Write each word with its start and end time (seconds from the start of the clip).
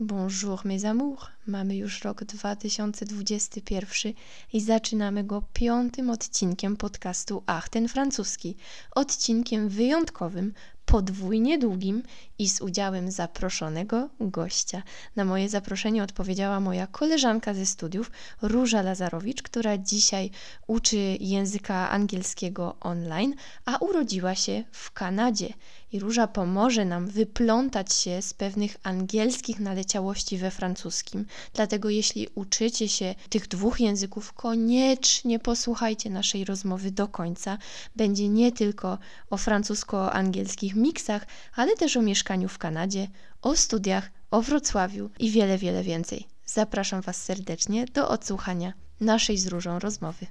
Bonjour 0.00 0.66
mes 0.66 0.84
amours. 0.84 1.26
Mamy 1.46 1.76
już 1.76 2.04
rok 2.04 2.24
2021 2.24 4.12
i 4.52 4.60
zaczynamy 4.60 5.24
go 5.24 5.42
piątym 5.52 6.10
odcinkiem 6.10 6.76
podcastu 6.76 7.42
Ach, 7.46 7.68
ten 7.68 7.88
francuski. 7.88 8.56
Odcinkiem 8.94 9.68
wyjątkowym, 9.68 10.52
podwójnie 10.86 11.58
długim 11.58 12.02
i 12.38 12.48
z 12.48 12.60
udziałem 12.60 13.10
zaproszonego 13.10 14.08
gościa. 14.20 14.82
Na 15.16 15.24
moje 15.24 15.48
zaproszenie 15.48 16.02
odpowiedziała 16.02 16.60
moja 16.60 16.86
koleżanka 16.86 17.54
ze 17.54 17.66
studiów, 17.66 18.10
Róża 18.42 18.82
Lazarowicz, 18.82 19.42
która 19.42 19.78
dzisiaj 19.78 20.30
uczy 20.66 21.16
języka 21.20 21.90
angielskiego 21.90 22.76
online, 22.80 23.34
a 23.64 23.76
urodziła 23.76 24.34
się 24.34 24.64
w 24.72 24.92
Kanadzie. 24.92 25.48
I 25.94 26.00
Róża 26.00 26.26
pomoże 26.26 26.84
nam 26.84 27.06
wyplątać 27.08 27.94
się 27.94 28.22
z 28.22 28.34
pewnych 28.34 28.76
angielskich 28.82 29.60
naleciałości 29.60 30.38
we 30.38 30.50
francuskim. 30.50 31.26
Dlatego 31.52 31.90
jeśli 31.90 32.28
uczycie 32.34 32.88
się 32.88 33.14
tych 33.28 33.48
dwóch 33.48 33.80
języków, 33.80 34.32
koniecznie 34.32 35.38
posłuchajcie 35.38 36.10
naszej 36.10 36.44
rozmowy 36.44 36.90
do 36.90 37.08
końca. 37.08 37.58
Będzie 37.96 38.28
nie 38.28 38.52
tylko 38.52 38.98
o 39.30 39.36
francusko-angielskich 39.36 40.74
miksach, 40.74 41.26
ale 41.56 41.76
też 41.76 41.96
o 41.96 42.02
mieszkaniu 42.02 42.48
w 42.48 42.58
Kanadzie, 42.58 43.08
o 43.42 43.56
studiach, 43.56 44.10
o 44.30 44.42
Wrocławiu 44.42 45.10
i 45.18 45.30
wiele, 45.30 45.58
wiele 45.58 45.82
więcej. 45.82 46.26
Zapraszam 46.46 47.00
Was 47.00 47.22
serdecznie 47.22 47.84
do 47.86 48.08
odsłuchania 48.08 48.72
naszej 49.00 49.38
z 49.38 49.46
Różą 49.46 49.78
rozmowy. 49.78 50.26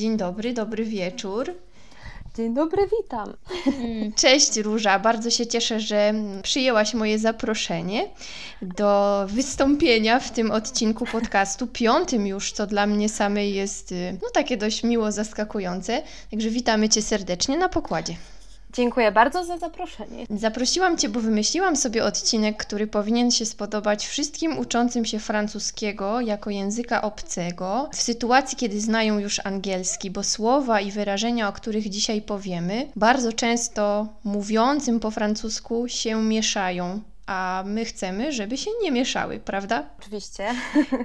Dzień 0.00 0.16
dobry, 0.16 0.52
dobry 0.52 0.84
wieczór. 0.84 1.54
Dzień 2.36 2.54
dobry, 2.54 2.88
witam. 3.02 3.32
Mm, 3.66 4.12
cześć 4.12 4.56
Róża, 4.56 4.98
bardzo 4.98 5.30
się 5.30 5.46
cieszę, 5.46 5.80
że 5.80 6.14
przyjęłaś 6.42 6.94
moje 6.94 7.18
zaproszenie 7.18 8.08
do 8.62 9.24
wystąpienia 9.28 10.20
w 10.20 10.30
tym 10.30 10.50
odcinku 10.50 11.06
podcastu, 11.06 11.66
piątym 11.66 12.26
już, 12.26 12.52
co 12.52 12.66
dla 12.66 12.86
mnie 12.86 13.08
samej 13.08 13.54
jest 13.54 13.92
y, 13.92 14.18
no 14.22 14.28
takie 14.34 14.56
dość 14.56 14.82
miło 14.82 15.12
zaskakujące. 15.12 16.02
Także 16.30 16.50
witamy 16.50 16.88
Cię 16.88 17.02
serdecznie 17.02 17.58
na 17.58 17.68
pokładzie. 17.68 18.14
Dziękuję 18.72 19.12
bardzo 19.12 19.44
za 19.44 19.58
zaproszenie. 19.58 20.26
Zaprosiłam 20.30 20.98
Cię, 20.98 21.08
bo 21.08 21.20
wymyśliłam 21.20 21.76
sobie 21.76 22.04
odcinek, 22.04 22.56
który 22.56 22.86
powinien 22.86 23.30
się 23.30 23.46
spodobać 23.46 24.06
wszystkim 24.06 24.58
uczącym 24.58 25.04
się 25.04 25.18
francuskiego 25.18 26.20
jako 26.20 26.50
języka 26.50 27.02
obcego, 27.02 27.88
w 27.92 28.02
sytuacji, 28.02 28.58
kiedy 28.58 28.80
znają 28.80 29.18
już 29.18 29.40
angielski, 29.44 30.10
bo 30.10 30.22
słowa 30.22 30.80
i 30.80 30.92
wyrażenia, 30.92 31.48
o 31.48 31.52
których 31.52 31.88
dzisiaj 31.88 32.22
powiemy, 32.22 32.88
bardzo 32.96 33.32
często 33.32 34.08
mówiącym 34.24 35.00
po 35.00 35.10
francusku 35.10 35.88
się 35.88 36.22
mieszają 36.22 37.00
a 37.30 37.62
my 37.66 37.84
chcemy, 37.84 38.32
żeby 38.32 38.56
się 38.56 38.70
nie 38.82 38.90
mieszały, 38.90 39.40
prawda? 39.40 39.84
Oczywiście. 40.00 40.48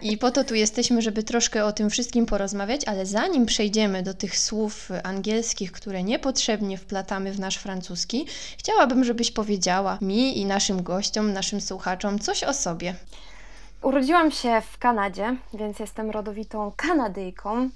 I 0.01 0.17
po 0.17 0.31
to 0.31 0.43
tu 0.43 0.55
jesteśmy, 0.55 1.01
żeby 1.01 1.23
troszkę 1.23 1.65
o 1.65 1.71
tym 1.71 1.89
wszystkim 1.89 2.25
porozmawiać, 2.25 2.81
ale 2.85 3.05
zanim 3.05 3.45
przejdziemy 3.45 4.03
do 4.03 4.13
tych 4.13 4.37
słów 4.37 4.89
angielskich, 5.03 5.71
które 5.71 6.03
niepotrzebnie 6.03 6.77
wplatamy 6.77 7.31
w 7.31 7.39
nasz 7.39 7.57
francuski, 7.57 8.25
chciałabym, 8.57 9.03
żebyś 9.03 9.31
powiedziała 9.31 9.97
mi 10.01 10.39
i 10.39 10.45
naszym 10.45 10.83
gościom, 10.83 11.33
naszym 11.33 11.61
słuchaczom 11.61 12.19
coś 12.19 12.43
o 12.43 12.53
sobie. 12.53 12.95
Urodziłam 13.81 14.31
się 14.31 14.61
w 14.71 14.77
Kanadzie, 14.77 15.35
więc 15.53 15.79
jestem 15.79 16.11
rodowitą 16.11 16.71
Kanadyjką. 16.75 17.69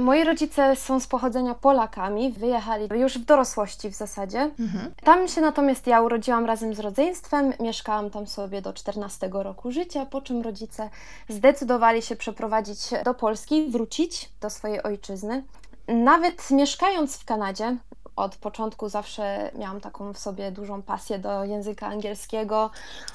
Moi 0.00 0.24
rodzice 0.24 0.76
są 0.76 1.00
z 1.00 1.06
pochodzenia 1.06 1.54
Polakami, 1.54 2.32
wyjechali 2.32 2.88
już 3.00 3.18
w 3.18 3.24
dorosłości 3.24 3.90
w 3.90 3.94
zasadzie. 3.94 4.50
Mhm. 4.58 4.94
Tam 5.04 5.28
się 5.28 5.40
natomiast 5.40 5.86
ja 5.86 6.02
urodziłam 6.02 6.46
razem 6.46 6.74
z 6.74 6.80
rodzeństwem, 6.80 7.52
mieszkałam 7.60 8.10
tam 8.10 8.26
sobie 8.26 8.62
do 8.62 8.72
14 8.72 9.30
roku 9.32 9.72
życia, 9.72 10.06
po 10.06 10.20
czym 10.20 10.42
rodzice 10.42 10.90
zdecydowali 11.28 12.02
się 12.02 12.16
przeprowadzić 12.16 12.78
do 13.04 13.14
Polski, 13.14 13.70
wrócić 13.70 14.28
do 14.40 14.50
swojej 14.50 14.82
ojczyzny. 14.82 15.42
Nawet 15.88 16.50
mieszkając 16.50 17.16
w 17.16 17.24
Kanadzie, 17.24 17.76
od 18.20 18.36
początku 18.36 18.88
zawsze 18.88 19.50
miałam 19.58 19.80
taką 19.80 20.12
w 20.12 20.18
sobie 20.18 20.52
dużą 20.52 20.82
pasję 20.82 21.18
do 21.18 21.44
języka 21.44 21.86
angielskiego. 21.86 22.70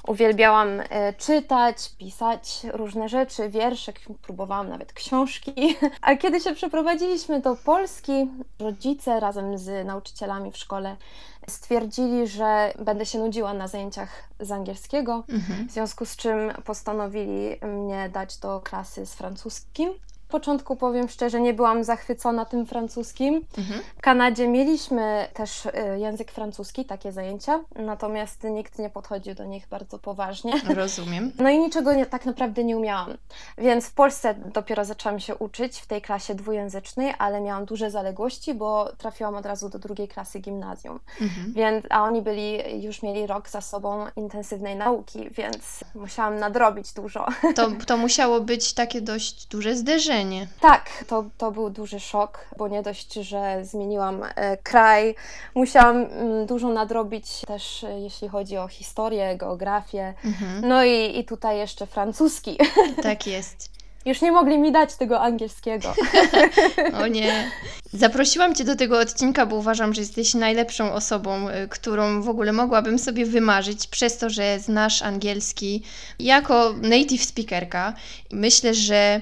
Uwielbiałam 0.07 0.67
e, 0.89 1.13
czytać, 1.13 1.89
pisać 1.97 2.61
różne 2.73 3.09
rzeczy, 3.09 3.49
wiersze, 3.49 3.94
próbowałam 4.21 4.69
nawet 4.69 4.94
książki. 4.94 5.53
A 6.01 6.15
kiedy 6.15 6.41
się 6.41 6.55
przeprowadziliśmy 6.55 7.41
do 7.41 7.55
Polski, 7.55 8.31
rodzice 8.59 9.19
razem 9.19 9.57
z 9.57 9.85
nauczycielami 9.85 10.51
w 10.51 10.57
szkole 10.57 10.95
stwierdzili, 11.49 12.27
że 12.27 12.73
będę 12.79 13.05
się 13.05 13.19
nudziła 13.19 13.53
na 13.53 13.67
zajęciach 13.67 14.09
z 14.39 14.51
angielskiego, 14.51 15.23
mhm. 15.29 15.67
w 15.67 15.71
związku 15.71 16.05
z 16.05 16.15
czym 16.15 16.53
postanowili 16.65 17.59
mnie 17.61 18.09
dać 18.09 18.38
do 18.38 18.61
klasy 18.63 19.05
z 19.05 19.13
francuskim 19.13 19.89
początku 20.35 20.75
powiem 20.75 21.07
szczerze, 21.07 21.41
nie 21.41 21.53
byłam 21.53 21.84
zachwycona 21.84 22.46
tym 22.46 22.66
francuskim. 22.66 23.41
Mhm. 23.57 23.81
W 23.97 24.01
Kanadzie 24.01 24.47
mieliśmy 24.47 25.28
też 25.34 25.66
y, 25.66 25.72
język 25.97 26.31
francuski, 26.31 26.85
takie 26.85 27.12
zajęcia, 27.12 27.59
natomiast 27.75 28.44
nikt 28.44 28.79
nie 28.79 28.90
podchodził 28.90 29.35
do 29.35 29.45
nich 29.45 29.68
bardzo 29.68 30.00
poważnie. 30.00 30.53
Rozumiem. 30.84 31.31
No 31.40 31.50
i 31.50 31.59
niczego 31.59 31.94
nie, 31.94 32.06
tak 32.06 32.25
naprawdę 32.25 32.63
nie 32.63 32.78
umiałam. 32.78 33.18
Więc 33.57 33.85
w 33.85 33.94
Polsce 33.94 34.35
dopiero 34.53 34.85
zaczęłam 34.85 35.19
się 35.19 35.35
uczyć 35.35 35.79
w 35.79 35.88
tej 35.88 36.01
klasie 36.01 36.35
dwujęzycznej, 36.35 37.13
ale 37.18 37.41
miałam 37.41 37.66
duże 37.66 37.91
zaległości, 37.91 38.53
bo 38.53 38.91
trafiłam 38.97 39.35
od 39.35 39.45
razu 39.45 39.69
do 39.69 39.79
drugiej 39.79 40.07
klasy 40.07 40.40
gimnazjum. 40.40 41.00
Mhm. 41.22 41.53
Więc, 41.53 41.85
a 41.90 42.03
oni 42.03 42.22
byli, 42.22 42.84
już 42.84 43.03
mieli 43.03 43.28
rok 43.28 43.50
za 43.50 43.62
sobą 43.62 44.06
intensywnej 44.16 44.75
nauki, 44.75 45.29
więc 45.29 45.84
musiałam 45.95 46.40
nadrobić 46.40 46.94
dużo. 46.94 47.25
To, 47.56 47.72
to 47.88 47.97
musiało 47.97 48.41
być 48.41 48.74
takie 48.74 49.01
dość 49.01 49.45
duże 49.45 49.75
zderzenie 49.75 50.25
tak, 50.59 51.03
to, 51.08 51.25
to 51.38 51.52
był 51.52 51.69
duży 51.69 52.00
szok, 52.00 52.46
bo 52.58 52.68
nie 52.68 52.84
dość, 52.84 53.13
że 53.13 53.66
zmieniłam 53.66 54.22
e, 54.24 54.58
kraj, 54.58 55.16
musiałam 55.56 55.96
mm, 55.97 56.46
dużo 56.46 56.69
nadrobić 56.69 57.41
też 57.47 57.84
e, 57.84 58.00
jeśli 58.00 58.28
chodzi 58.30 58.58
o 58.58 58.68
historię, 58.68 59.38
geografię, 59.38 60.13
mhm. 60.25 60.68
no 60.68 60.84
i, 60.84 61.19
i 61.19 61.25
tutaj 61.25 61.58
jeszcze 61.58 61.86
francuski. 61.86 62.58
Tak 63.03 63.28
jest. 63.28 63.75
Już 64.06 64.22
nie 64.22 64.31
mogli 64.31 64.58
mi 64.58 64.72
dać 64.72 64.96
tego 64.96 65.22
angielskiego. 65.22 65.94
o 67.03 67.07
nie. 67.07 67.52
Zaprosiłam 67.94 68.56
Cię 68.56 68.63
do 68.63 68.75
tego 68.75 69.00
odcinka, 69.00 69.46
bo 69.46 69.56
uważam, 69.56 69.94
że 69.94 70.02
jesteś 70.02 70.34
najlepszą 70.34 70.94
osobą, 70.94 71.50
e, 71.50 71.68
którą 71.68 72.22
w 72.22 72.30
ogóle 72.30 72.53
mogłabym 72.53 73.00
sobie 73.00 73.25
wymarzyć, 73.25 73.88
przez 73.88 74.18
to, 74.18 74.30
że 74.30 74.59
znasz 74.59 75.02
angielski 75.02 75.84
jako 76.19 76.74
native 76.81 77.24
speakerka. 77.24 77.94
Myślę, 78.31 78.74
że 78.74 79.22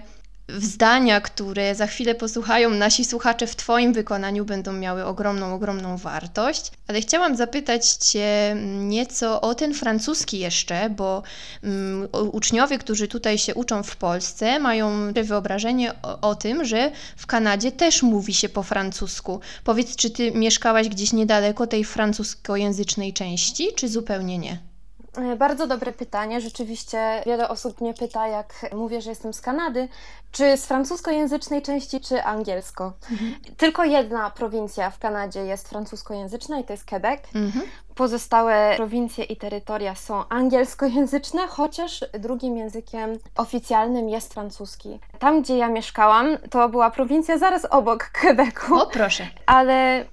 zdania, 0.57 1.21
które 1.21 1.75
za 1.75 1.87
chwilę 1.87 2.15
posłuchają 2.15 2.69
nasi 2.69 3.05
słuchacze 3.05 3.47
w 3.47 3.55
Twoim 3.55 3.93
wykonaniu, 3.93 4.45
będą 4.45 4.73
miały 4.73 5.05
ogromną, 5.05 5.53
ogromną 5.53 5.97
wartość. 5.97 6.71
Ale 6.87 7.01
chciałam 7.01 7.35
zapytać 7.35 7.89
Cię 7.89 8.55
nieco 8.79 9.41
o 9.41 9.55
ten 9.55 9.73
francuski 9.73 10.39
jeszcze, 10.39 10.89
bo 10.89 11.23
um, 11.63 12.07
uczniowie, 12.31 12.77
którzy 12.77 13.07
tutaj 13.07 13.37
się 13.37 13.55
uczą 13.55 13.83
w 13.83 13.95
Polsce, 13.95 14.59
mają 14.59 15.13
wyobrażenie 15.13 15.93
o, 16.01 16.29
o 16.29 16.35
tym, 16.35 16.65
że 16.65 16.91
w 17.17 17.27
Kanadzie 17.27 17.71
też 17.71 18.03
mówi 18.03 18.33
się 18.33 18.49
po 18.49 18.63
francusku. 18.63 19.39
Powiedz, 19.63 19.95
czy 19.95 20.09
Ty 20.09 20.31
mieszkałaś 20.31 20.89
gdzieś 20.89 21.13
niedaleko 21.13 21.67
tej 21.67 21.83
francuskojęzycznej 21.83 23.13
części, 23.13 23.67
czy 23.75 23.89
zupełnie 23.89 24.37
nie? 24.37 24.72
E, 25.17 25.35
bardzo 25.35 25.67
dobre 25.67 25.91
pytanie. 25.91 26.41
Rzeczywiście 26.41 27.23
wiele 27.25 27.49
osób 27.49 27.81
mnie 27.81 27.93
pyta, 27.93 28.27
jak 28.27 28.53
mówię, 28.75 29.01
że 29.01 29.09
jestem 29.09 29.33
z 29.33 29.41
Kanady, 29.41 29.87
czy 30.31 30.57
z 30.57 30.65
francuskojęzycznej 30.65 31.61
części, 31.61 32.01
czy 32.01 32.23
angielsko. 32.23 32.93
Mhm. 33.11 33.35
Tylko 33.57 33.83
jedna 33.83 34.29
prowincja 34.29 34.89
w 34.89 34.99
Kanadzie 34.99 35.39
jest 35.39 35.69
francuskojęzyczna 35.69 36.59
i 36.59 36.63
to 36.63 36.73
jest 36.73 36.85
Quebec. 36.85 37.19
Mhm. 37.35 37.65
Pozostałe 37.95 38.73
prowincje 38.75 39.23
i 39.23 39.37
terytoria 39.37 39.95
są 39.95 40.27
angielskojęzyczne, 40.29 41.47
chociaż 41.47 42.05
drugim 42.19 42.57
językiem 42.57 43.17
oficjalnym 43.35 44.09
jest 44.09 44.33
francuski. 44.33 44.99
Tam, 45.19 45.41
gdzie 45.41 45.57
ja 45.57 45.69
mieszkałam, 45.69 46.37
to 46.49 46.69
była 46.69 46.91
prowincja 46.91 47.37
zaraz 47.37 47.65
obok 47.65 48.11
Quebecu. 48.21 48.75
O, 48.75 48.87
proszę. 48.87 49.27
Ale 49.45 50.05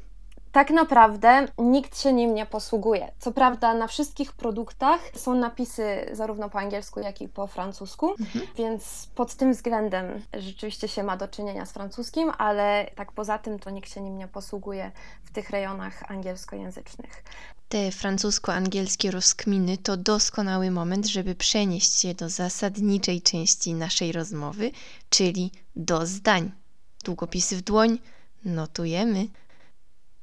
tak 0.52 0.70
naprawdę 0.70 1.46
nikt 1.58 2.00
się 2.00 2.12
nim 2.12 2.34
nie 2.34 2.46
posługuje. 2.46 3.12
Co 3.18 3.32
prawda, 3.32 3.74
na 3.74 3.86
wszystkich 3.86 4.32
produktach 4.32 5.00
są 5.16 5.34
napisy 5.34 6.10
zarówno 6.12 6.50
po 6.50 6.58
angielsku, 6.58 7.00
jak 7.00 7.20
i 7.22 7.28
po 7.28 7.46
francusku, 7.46 8.10
mhm. 8.10 8.46
więc 8.56 9.08
pod 9.14 9.34
tym 9.34 9.52
względem 9.52 10.22
rzeczywiście 10.32 10.88
się 10.88 11.02
ma 11.02 11.16
do 11.16 11.28
czynienia 11.28 11.66
z 11.66 11.72
francuskim, 11.72 12.32
ale 12.38 12.90
tak 12.94 13.12
poza 13.12 13.38
tym 13.38 13.58
to 13.58 13.70
nikt 13.70 13.92
się 13.92 14.00
nim 14.00 14.18
nie 14.18 14.28
posługuje 14.28 14.90
w 15.22 15.32
tych 15.32 15.50
rejonach 15.50 16.10
angielskojęzycznych. 16.10 17.24
Te 17.68 17.90
francusko-angielskie 17.90 19.10
rozkminy 19.10 19.78
to 19.78 19.96
doskonały 19.96 20.70
moment, 20.70 21.06
żeby 21.06 21.34
przenieść 21.34 22.00
się 22.00 22.14
do 22.14 22.28
zasadniczej 22.28 23.22
części 23.22 23.74
naszej 23.74 24.12
rozmowy, 24.12 24.70
czyli 25.10 25.52
do 25.76 26.06
zdań. 26.06 26.52
Długopisy 27.04 27.56
w 27.56 27.62
dłoń, 27.62 27.98
notujemy. 28.44 29.26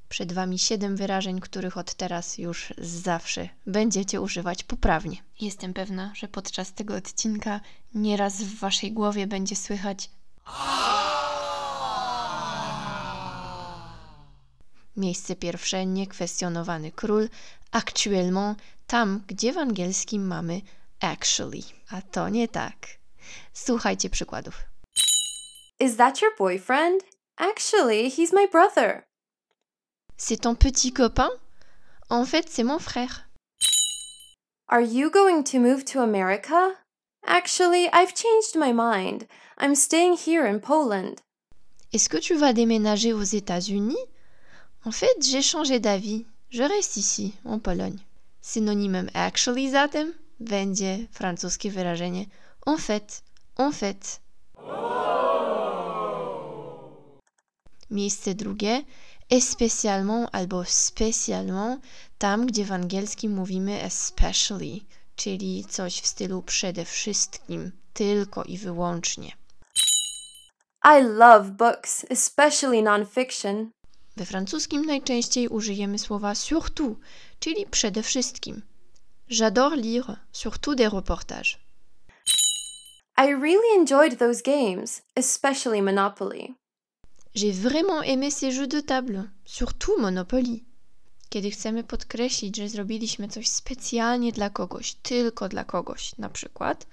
Przed 0.10 0.34
Wami 0.34 0.60
siedem 0.60 0.96
wyrażeń, 0.96 1.40
których 1.40 1.78
od 1.78 1.94
teraz 1.94 2.38
już 2.38 2.74
zawsze 2.78 3.50
będziecie 3.66 4.22
używać 4.22 4.64
poprawnie. 4.64 5.18
Jestem 5.42 5.74
pewna, 5.74 6.12
że 6.16 6.28
podczas 6.28 6.74
tego 6.74 6.96
odcinka 6.96 7.60
nieraz 7.94 8.42
w 8.42 8.60
Waszej 8.60 8.92
głowie 8.92 9.28
będzie 9.28 9.56
słychać 9.56 10.10
Miejsce 14.98 15.36
pierwsze, 15.36 15.86
niekwestionowany 15.86 16.92
król, 16.92 17.30
actuellement, 17.72 18.58
tam, 18.88 19.24
gdzie 19.28 19.54
w 19.54 19.58
angielskim 19.58 20.28
mamy 20.28 20.62
actually. 21.00 21.62
A 21.90 22.02
to 22.02 22.30
nie 22.30 22.48
tak. 22.48 22.76
Słuchajcie 23.54 24.10
przykładów. 24.10 24.54
Is 25.80 25.98
that 25.98 26.22
your 26.22 26.32
boyfriend? 26.38 27.04
Actually, 27.38 28.10
he's 28.10 28.34
my 28.34 28.48
brother. 28.48 29.07
C'est 30.18 30.42
ton 30.42 30.56
petit 30.56 30.92
copain 30.92 31.30
En 32.10 32.26
fait, 32.26 32.48
c'est 32.50 32.64
mon 32.64 32.80
frère. 32.80 33.28
Are 34.70 34.82
you 34.82 35.10
going 35.10 35.44
to 35.44 35.60
move 35.60 35.86
to 35.86 36.00
America? 36.00 36.72
Actually, 37.26 37.88
I've 37.94 38.14
changed 38.16 38.56
my 38.56 38.74
mind. 38.74 39.28
I'm 39.60 39.76
staying 39.76 40.18
here 40.18 40.46
in 40.46 40.60
Poland. 40.60 41.22
Est-ce 41.94 42.10
que 42.10 42.18
tu 42.18 42.36
vas 42.36 42.54
déménager 42.54 43.14
aux 43.14 43.24
États-Unis? 43.24 43.98
En 44.86 44.92
fait, 44.92 45.16
j'ai 45.22 45.42
changé 45.42 45.80
d'avis. 45.80 46.26
Je 46.50 46.64
reste 46.64 46.98
ici, 46.98 47.34
en 47.46 47.60
Pologne. 47.60 48.00
Synonimem 48.42 49.10
actually 49.14 49.70
zatem 49.70 50.14
będzie 50.40 51.08
francuskie 51.12 51.70
wyrażenie 51.70 52.26
en 52.66 52.78
fait, 52.78 53.24
en 53.58 53.72
fait. 53.72 54.22
Miejsce 57.90 58.36
drugie, 58.36 58.86
especialement 59.30 60.30
albo 60.32 60.66
specjalement, 60.66 61.82
tam 62.18 62.46
gdzie 62.46 62.66
w 62.66 62.72
angielskim 62.72 63.32
mówimy 63.32 63.82
especially, 63.82 64.80
czyli 65.16 65.66
coś 65.66 66.02
w 66.02 66.08
stylu 66.08 66.42
przede 66.42 66.86
wszystkim, 66.86 67.72
tylko 67.94 68.44
i 68.44 68.58
wyłącznie. 68.58 69.32
I 70.84 71.04
love 71.04 71.52
books, 71.52 72.06
especially 72.10 72.82
nonfiction. 72.82 73.72
We 74.18 74.26
francuskim 74.26 74.86
najczęściej 74.86 75.48
użyjemy 75.48 76.00
słowa 76.00 76.36
surtout, 76.36 77.00
czyli 77.40 77.66
przede 77.66 78.04
wszystkim. 78.04 78.62
J'adore 79.30 79.76
lire, 79.76 80.16
surtout 80.32 80.78
des 80.78 80.94
reportages. 80.94 81.58
I 83.18 83.34
really 83.34 83.80
enjoyed 83.80 84.20
those 84.20 84.42
games, 84.42 85.02
especially 85.16 85.82
Monopoly. 85.82 86.56
J'ai 87.38 87.52
vraiment 87.52 88.02
aimé 88.02 88.32
ces 88.32 88.52
jeux 88.52 88.66
de 88.66 88.80
table, 88.80 89.30
surtout 89.46 89.96
Monopoly. 90.00 90.64
Kiedy 91.30 91.52
chcemy 91.52 91.84
podkreślić, 91.84 92.58
że 92.58 92.70
zrobiliśmy 92.70 93.28
coś 93.28 93.48
specjalnie 93.48 94.32
dla 94.32 94.50
kogoś, 94.50 94.94
tylko 94.94 95.50
dla 95.50 95.64
kogoś, 95.64 96.18
na 96.18 96.30
przykład, 96.30 96.88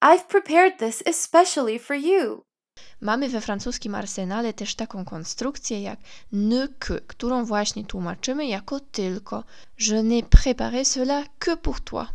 I've 0.00 0.26
prepared 0.28 0.78
this 0.78 1.02
especially 1.06 1.78
for 1.78 1.96
you. 1.96 2.42
mamy 3.00 3.28
we 3.28 3.40
francuskim 3.40 3.94
arsenale 3.94 4.52
też 4.52 4.74
taką 4.74 5.04
konstrukcję 5.04 5.82
jak 5.82 6.00
ne 6.32 6.68
que, 6.78 7.00
którą 7.00 7.44
właśnie 7.44 7.84
tłumaczymy 7.84 8.46
jako 8.46 8.80
tylko. 8.80 9.44
Je 9.78 10.02
n'ai 10.02 10.22
préparé 10.22 10.84
cela 10.84 11.24
que 11.38 11.56
pour 11.56 11.80
toi. 11.80 12.06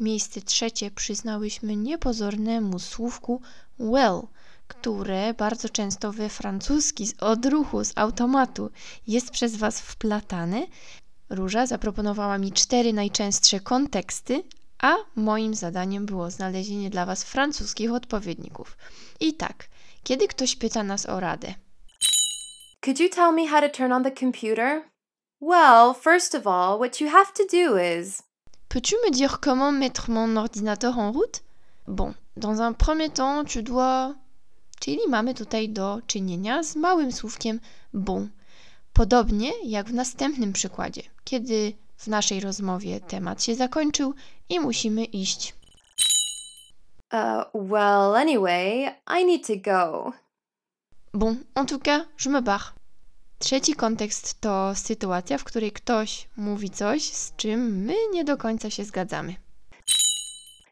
Miejsce 0.00 0.42
trzecie 0.42 0.90
przyznałyśmy 0.90 1.76
niepozornemu 1.76 2.78
słówku 2.78 3.42
well, 3.78 4.22
które 4.68 5.34
bardzo 5.34 5.68
często 5.68 6.12
we 6.12 6.28
francuski 6.28 7.06
z 7.06 7.14
odruchu, 7.22 7.84
z 7.84 7.92
automatu 7.96 8.70
jest 9.06 9.30
przez 9.30 9.56
Was 9.56 9.80
wplatane. 9.80 10.66
Róża 11.30 11.66
zaproponowała 11.66 12.38
mi 12.38 12.52
cztery 12.52 12.92
najczęstsze 12.92 13.60
konteksty, 13.60 14.42
a 14.78 14.94
moim 15.16 15.54
zadaniem 15.54 16.06
było 16.06 16.30
znalezienie 16.30 16.90
dla 16.90 17.06
Was 17.06 17.24
francuskich 17.24 17.92
odpowiedników. 17.92 18.76
I 19.20 19.34
tak, 19.34 19.68
kiedy 20.02 20.28
ktoś 20.28 20.56
pyta 20.56 20.82
nas 20.82 21.06
o 21.06 21.20
radę, 21.20 21.54
Could 22.84 23.00
you 23.00 23.08
tell 23.08 23.32
me 23.32 23.46
how 23.46 23.60
to 23.60 23.68
turn 23.68 23.92
on 23.92 24.04
the 24.04 24.12
computer? 24.12 24.82
Well, 25.40 25.94
first 25.94 26.34
of 26.34 26.46
all, 26.46 26.78
what 26.78 27.00
you 27.00 27.10
have 27.10 27.32
to 27.36 27.44
do 27.52 27.78
is. 27.78 28.31
Peux-tu 28.72 28.94
me 29.04 29.10
dire 29.10 29.38
comment 29.38 29.70
mettre 29.70 30.10
mon 30.10 30.34
ordinateur 30.34 30.98
en 30.98 31.12
route 31.12 31.42
Bon, 31.86 32.14
dans 32.38 32.62
un 32.62 32.72
premier 32.72 33.10
temps, 33.10 33.44
tu 33.44 33.62
dois. 33.62 34.14
Czyli 34.80 35.00
mamy 35.08 35.34
tutaj 35.34 35.68
do 35.68 36.00
czynienia 36.06 36.62
z 36.62 36.76
małym 36.76 37.12
słówkiem 37.12 37.60
bon. 37.92 38.30
Podobnie 38.92 39.52
jak 39.64 39.88
w 39.88 39.94
następnym 39.94 40.52
przykładzie, 40.52 41.02
kiedy 41.24 41.72
w 41.96 42.06
naszej 42.06 42.40
rozmowie 42.40 43.00
temat 43.00 43.42
się 43.42 43.54
zakończył 43.54 44.14
i 44.48 44.60
musimy 44.60 45.04
iść. 45.04 45.54
Uh, 47.12 47.44
well, 47.70 48.16
anyway, 48.16 48.94
I 49.20 49.24
need 49.24 49.46
to 49.46 49.56
go. 49.56 50.12
Bon, 51.14 51.36
en 51.54 51.66
tout 51.66 51.82
cas, 51.82 52.06
je 52.24 52.30
me 52.30 52.40
barre. 52.40 52.81
Trzeci 53.42 53.74
kontekst 53.74 54.40
to 54.40 54.74
sytuacja, 54.74 55.38
w 55.38 55.44
której 55.44 55.72
ktoś 55.72 56.28
mówi 56.36 56.70
coś, 56.70 57.02
z 57.02 57.36
czym 57.36 57.84
my 57.84 57.94
nie 58.12 58.24
do 58.24 58.36
końca 58.36 58.70
się 58.70 58.84
zgadzamy. 58.84 59.34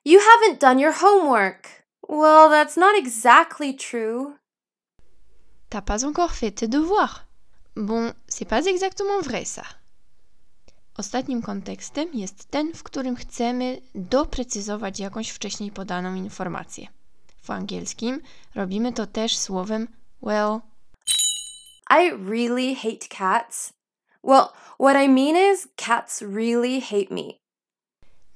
You 0.04 0.20
haven't 0.20 0.58
done 0.60 0.80
your 0.80 0.94
homework. 0.94 1.68
Well, 2.08 2.50
that's 2.50 2.76
not 2.76 2.94
exactly 2.98 3.74
true. 3.90 4.36
T'as 5.68 5.82
pas 5.82 6.04
encore 6.04 6.32
fait 6.32 6.54
tes 6.60 6.68
devoirs. 6.68 7.24
Bon, 7.76 8.12
c'est 8.28 8.48
pas 8.48 8.66
exactement 8.66 9.22
vrai 9.22 9.44
ça. 9.44 9.64
Ostatnim 10.96 11.42
kontekstem 11.42 12.08
jest 12.14 12.50
ten, 12.50 12.72
w 12.74 12.82
którym 12.82 13.16
chcemy 13.16 13.80
doprecyzować 13.94 15.00
jakąś 15.00 15.30
wcześniej 15.30 15.70
podaną 15.70 16.14
informację. 16.14 16.86
W 17.42 17.50
angielskim 17.50 18.20
robimy 18.54 18.92
to 18.92 19.06
też 19.06 19.38
słowem 19.38 19.88
well. 20.22 20.69
I 21.92 22.12
really 22.12 22.74
hate 22.74 23.08
cats. 23.08 23.72
Well, 24.22 24.54
what 24.78 24.94
I 24.96 25.08
mean 25.08 25.34
is, 25.34 25.66
cats 25.76 26.22
really 26.22 26.78
hate 26.80 27.10
me. 27.10 27.40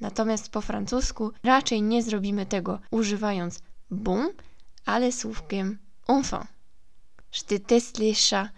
Natomiast 0.01 0.49
po 0.51 0.61
francusku 0.61 1.33
raczej 1.45 1.83
nie 1.83 2.03
zrobimy 2.03 2.47
tego 2.47 2.79
używając 2.91 3.59
bon, 3.91 4.29
ale 4.87 5.13
słówkiem 5.13 5.79
enfin. 6.09 6.47
Je 7.33 7.43
déteste 7.49 7.99
les 7.99 8.29
chats. 8.31 8.49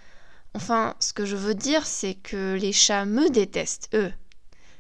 Enfin, 0.55 0.95
ce 0.99 1.13
que 1.13 1.27
je 1.27 1.37
veux 1.37 1.55
dire, 1.55 1.87
c'est 1.87 2.15
que 2.23 2.57
les 2.61 2.73
chats 2.73 3.05
me 3.05 3.31
détestent, 3.31 3.88
eux. 3.95 4.12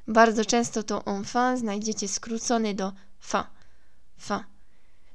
Bardzo 0.08 0.44
często 0.44 0.82
to 0.82 1.04
enfin 1.04 1.56
znajdziecie 1.56 2.08
skrócone 2.08 2.74
do 2.74 2.92
fin. 3.20 3.46
Fin. 4.18 4.44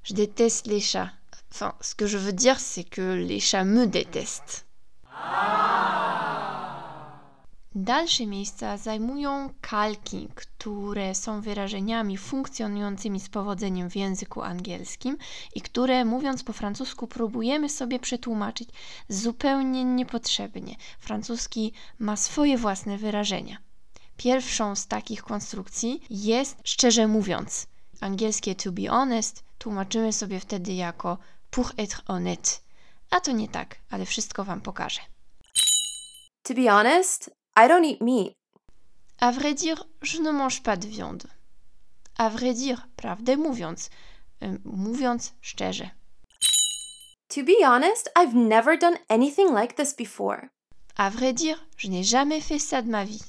Je 0.04 0.14
déteste 0.14 0.68
les 0.68 0.82
chats. 0.82 1.10
Enfin, 1.52 1.74
ce 1.82 1.96
que 1.96 2.08
je 2.08 2.18
veux 2.18 2.34
dire, 2.34 2.60
c'est 2.60 2.84
que 2.84 3.16
les 3.16 3.40
chats 3.40 3.66
me 3.66 3.88
détestent. 3.88 4.66
Dalsze 7.76 8.26
miejsca 8.28 8.78
zajmują 8.78 9.50
kalki, 9.62 10.28
które 10.36 11.16
są 11.16 11.42
wyrażeniami 11.42 12.18
funkcjonującymi 12.18 13.20
z 13.20 13.30
powodzeniem 13.30 13.90
w 13.90 13.96
języku 13.96 14.42
angielskim 14.42 15.18
i 15.56 15.62
które, 15.62 16.06
mówiąc 16.06 16.44
po 16.44 16.54
francusku, 16.54 17.08
próbujemy 17.08 17.70
sobie 17.70 18.00
przetłumaczyć 18.00 18.70
zupełnie 19.10 19.84
niepotrzebnie. 19.84 20.76
Francuski 21.00 21.74
ma 22.00 22.18
swoje 22.18 22.58
własne 22.58 22.98
wyrażenia. 22.98 23.58
Pierwszą 24.18 24.76
z 24.76 24.88
takich 24.88 25.24
konstrukcji 25.24 26.02
jest 26.10 26.58
szczerze 26.64 27.08
mówiąc. 27.08 27.68
Angielskie 28.02 28.56
to 28.56 28.72
be 28.72 28.88
honest 28.88 29.44
tłumaczymy 29.58 30.14
sobie 30.14 30.40
wtedy 30.40 30.74
jako 30.74 31.18
pour 31.52 31.72
être 31.78 32.04
honnête. 32.08 32.60
A 33.10 33.22
to 33.22 33.32
nie 33.32 33.48
tak, 33.48 33.76
ale 33.90 34.06
wszystko 34.06 34.44
Wam 34.44 34.62
pokażę. 34.62 35.11
To 36.44 36.54
be 36.54 36.68
honest, 36.68 37.30
I 37.56 37.68
don't 37.68 37.86
eat 37.86 38.02
meat. 38.02 38.34
À 39.20 39.32
vrai 39.32 39.54
dire, 39.54 39.86
je 40.02 40.20
ne 40.22 40.32
mange 40.32 40.64
pas 40.64 40.76
de 40.78 40.88
viande. 40.88 41.28
À 42.18 42.30
vrai 42.30 42.54
dire, 42.54 42.88
prawdę 42.96 43.38
mówiąc, 43.38 43.90
y, 44.42 44.60
mówiąc 44.66 45.34
szczerze. 45.42 45.90
To 47.28 47.44
be 47.44 47.64
honest, 47.64 48.10
I've 48.16 48.34
never 48.34 48.78
done 48.78 48.98
anything 49.10 49.54
like 49.56 49.76
this 49.76 49.94
before. 49.94 50.50
À 50.98 51.10
vrai 51.10 51.34
dire, 51.34 51.58
je 51.78 51.90
n'ai 51.90 52.04
jamais 52.04 52.42
fait 52.42 52.60
ça 52.60 52.82
de 52.82 52.90
ma 52.90 53.06
vie. 53.06 53.24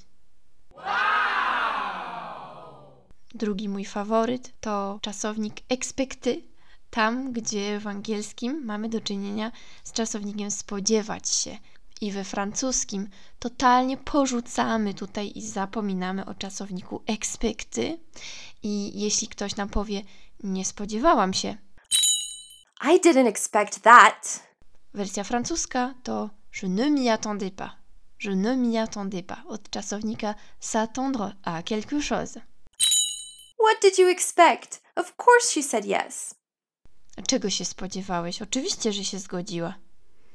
Drugi 3.35 3.69
mój 3.69 3.85
faworyt 3.85 4.53
to 4.61 4.99
czasownik 5.03 5.61
expecty, 5.69 6.43
tam 6.91 7.33
gdzie 7.33 7.79
w 7.81 7.87
angielskim 7.87 8.65
mamy 8.65 8.89
do 8.89 9.01
czynienia 9.01 9.53
z 9.85 9.93
czasownikiem 9.93 10.51
spodziewać 10.51 11.29
się. 11.29 11.59
I 12.03 12.13
we 12.13 12.25
francuskim 12.25 13.09
totalnie 13.39 13.97
porzucamy 13.97 14.95
tutaj 14.95 15.33
i 15.35 15.43
zapominamy 15.43 16.27
o 16.27 16.35
czasowniku 16.35 17.03
expecty. 17.07 17.99
I 18.63 19.01
jeśli 19.01 19.29
ktoś 19.29 19.57
nam 19.57 19.69
powie, 19.69 20.03
nie 20.43 20.65
spodziewałam 20.65 21.35
się, 21.35 21.57
I 22.85 23.01
didn't 23.01 23.29
expect 23.29 23.81
that. 23.83 24.43
Wersja 24.95 25.25
francuska 25.25 25.95
to 26.03 26.31
Je 26.63 26.69
ne 26.69 26.91
m'y 26.91 27.09
attendais 27.09 27.51
pas. 27.51 27.71
Je 28.25 28.37
ne 28.37 28.57
m'y 28.57 28.79
attendais 28.79 29.23
pas. 29.23 29.39
Od 29.49 29.71
czasownika 29.71 30.35
s'attendre 30.61 31.35
à 31.45 31.63
quelque 31.63 32.01
chose. 32.09 32.41
What 33.59 33.83
did 33.83 33.99
you 33.99 34.09
expect? 34.09 34.83
Of 34.97 35.17
course 35.17 35.53
she 35.53 35.63
said 35.63 35.85
yes. 35.85 36.35
Czego 37.27 37.51
się 37.51 37.65
spodziewałeś? 37.65 38.43
Oczywiście, 38.43 38.93
że 38.93 39.05
się 39.05 39.19
zgodziła. 39.19 39.75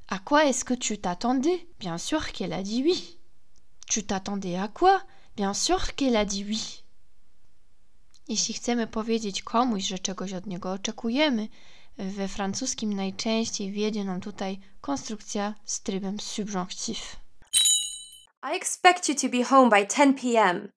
À 0.09 0.19
quoi 0.19 0.45
est-ce 0.45 0.63
que 0.63 0.73
tu 0.73 0.97
t'attendais? 0.97 1.67
Bien 1.79 1.97
sûr 1.97 2.31
qu'elle 2.31 2.53
a 2.53 2.63
dit 2.63 2.83
oui. 2.83 3.17
Tu 3.87 4.03
t'attendais 4.05 4.55
à 4.55 4.67
quoi? 4.67 5.01
Bien 5.35 5.53
sûr 5.53 5.95
qu'elle 5.95 6.15
a 6.15 6.25
dit 6.25 6.45
oui. 6.45 6.83
Jeśli 8.27 8.53
chcemy 8.53 8.87
powiedzieć 8.87 9.43
komuś, 9.43 9.83
że 9.83 9.99
czegoś 9.99 10.33
od 10.33 10.45
niego 10.45 10.71
oczekujemy, 10.71 11.47
we 11.97 12.27
francuskim 12.27 12.93
najczęściej 12.93 13.71
wiedzie 13.71 14.03
nam 14.03 14.21
tutaj 14.21 14.59
konstrukcja 14.81 15.55
z 15.65 15.81
trybem 15.81 16.19
subjonctif. 16.19 17.15
I 18.43 18.55
expect 18.55 19.09
you 19.09 19.15
to 19.15 19.29
be 19.29 19.43
home 19.43 19.69
by 19.69 19.87
10 19.87 20.21
p.m. 20.21 20.69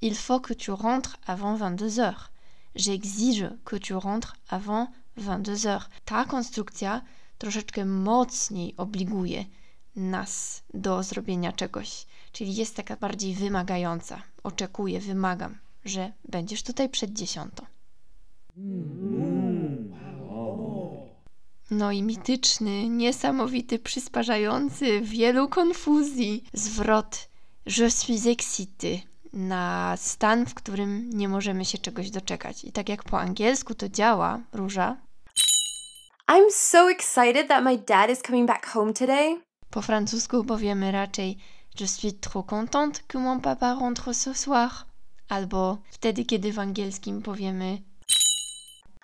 Il 0.00 0.14
faut 0.14 0.40
que 0.40 0.54
tu 0.54 0.70
rentres 0.72 1.16
avant 1.26 1.56
22 1.56 2.00
heures. 2.00 2.32
J'exige 2.74 3.50
que 3.64 3.76
tu 3.76 3.94
rentres 3.94 4.36
avant 4.48 4.88
22 5.16 5.66
heures. 5.66 5.88
Ta 6.04 6.24
konstrukcja 6.24 7.02
troszeczkę 7.42 7.84
mocniej 7.84 8.74
obliguje 8.76 9.44
nas 9.96 10.62
do 10.74 11.02
zrobienia 11.02 11.52
czegoś, 11.52 12.06
czyli 12.32 12.54
jest 12.54 12.76
taka 12.76 12.96
bardziej 12.96 13.34
wymagająca. 13.34 14.22
Oczekuję, 14.42 15.00
wymagam, 15.00 15.58
że 15.84 16.12
będziesz 16.28 16.62
tutaj 16.62 16.88
przed 16.88 17.12
dziesiątą. 17.12 17.66
No 21.70 21.92
i 21.92 22.02
mityczny, 22.02 22.88
niesamowity, 22.88 23.78
przysparzający, 23.78 25.00
wielu 25.00 25.48
konfuzji 25.48 26.44
zwrot 26.52 27.28
Je 27.66 27.90
suis 27.90 28.26
excité 28.26 28.98
na 29.32 29.94
stan, 29.96 30.46
w 30.46 30.54
którym 30.54 31.10
nie 31.10 31.28
możemy 31.28 31.64
się 31.64 31.78
czegoś 31.78 32.10
doczekać. 32.10 32.64
I 32.64 32.72
tak 32.72 32.88
jak 32.88 33.04
po 33.04 33.20
angielsku 33.20 33.74
to 33.74 33.88
działa, 33.88 34.40
Róża, 34.52 34.96
I'm 36.34 36.50
so 36.50 36.88
excited 36.88 37.48
that 37.48 37.62
my 37.62 37.76
dad 37.76 38.10
is 38.10 38.22
coming 38.22 38.46
back 38.46 38.66
home 38.66 38.92
today. 38.92 39.40
po 39.70 39.82
francusku 39.82 40.44
powiemy 40.44 40.92
raczej 40.92 41.36
Je 41.80 41.86
suis 41.86 42.20
trop 42.20 42.46
contente 42.46 43.02
que 43.08 43.18
mon 43.18 43.40
papa 43.40 43.74
rentre 43.74 44.14
ce 44.14 44.34
soir. 44.34 44.86
Albo 45.28 45.78
wtedy, 45.90 46.24
kiedy 46.24 46.52
w 46.52 46.58
angielskim 46.58 47.22
powiemy 47.22 47.78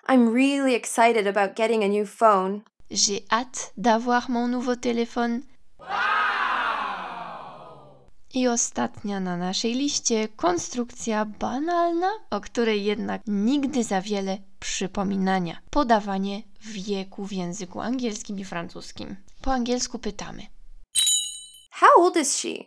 I'm 0.07 0.33
really 0.33 0.75
excited 0.75 1.37
about 1.37 1.57
getting 1.57 1.83
a 1.83 1.87
new 1.87 2.09
phone. 2.09 2.61
J'ai 2.91 3.21
hâte 3.31 3.73
d'avoir 3.77 4.29
mon 4.29 4.47
nouveau 4.47 4.75
téléphone. 4.75 5.41
I 8.33 8.47
ostatnia 8.47 9.19
na 9.19 9.37
naszej 9.37 9.73
liście 9.73 10.27
konstrukcja 10.27 11.25
banalna, 11.25 12.09
o 12.29 12.41
której 12.41 12.83
jednak 12.83 13.21
nigdy 13.27 13.83
za 13.83 14.01
wiele 14.01 14.37
przypominania. 14.59 15.57
Podawanie 15.69 16.48
wieku 16.61 17.25
w 17.25 17.31
języku 17.31 17.81
angielskim 17.81 18.39
i 18.39 18.45
francuskim. 18.45 19.15
Po 19.41 19.53
angielsku 19.53 19.99
pytamy: 19.99 20.47
How 21.71 21.89
old 21.97 22.17
is 22.17 22.37
she? 22.37 22.65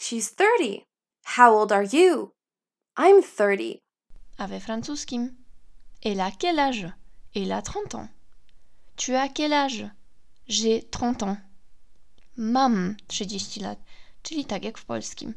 She's 0.00 0.34
30. 0.34 0.84
How 1.24 1.58
old 1.58 1.72
are 1.72 1.88
you? 1.92 2.30
I'm 2.98 3.22
30. 3.22 3.78
a 4.38 4.46
we 4.46 4.60
francuskim 4.60 5.36
Elle 6.04 6.20
a 6.20 6.30
quel 6.30 6.58
âge 6.58 6.92
Elle 7.34 7.52
a 7.52 7.62
30 7.62 7.94
ans. 7.94 8.08
Tu 8.96 9.14
as 9.14 9.28
quel 9.28 9.52
âge 9.52 9.90
J'ai 10.48 10.82
30 10.82 11.22
ans. 11.22 11.38
Mam 12.36 12.96
30 13.08 13.60
lat, 13.60 13.78
czyli 14.22 14.44
tak 14.44 14.64
jak 14.64 14.78
w 14.78 14.84
polskim. 14.84 15.34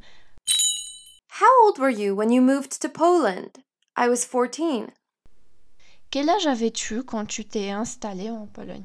How 1.30 1.66
old 1.66 1.80
were 1.80 1.92
you 1.92 2.16
when 2.16 2.32
you 2.32 2.42
moved 2.42 2.80
to 2.82 2.90
Poland? 2.90 3.60
I 3.96 4.10
was 4.10 4.26
14. 4.26 4.92
Quel 6.12 6.28
âge 6.30 6.48
avais-tu 6.48 7.04
quand 7.04 7.28
tu 7.28 7.46
t'es 7.46 7.70
installé 7.70 8.32
en 8.32 8.48
Pologne 8.48 8.84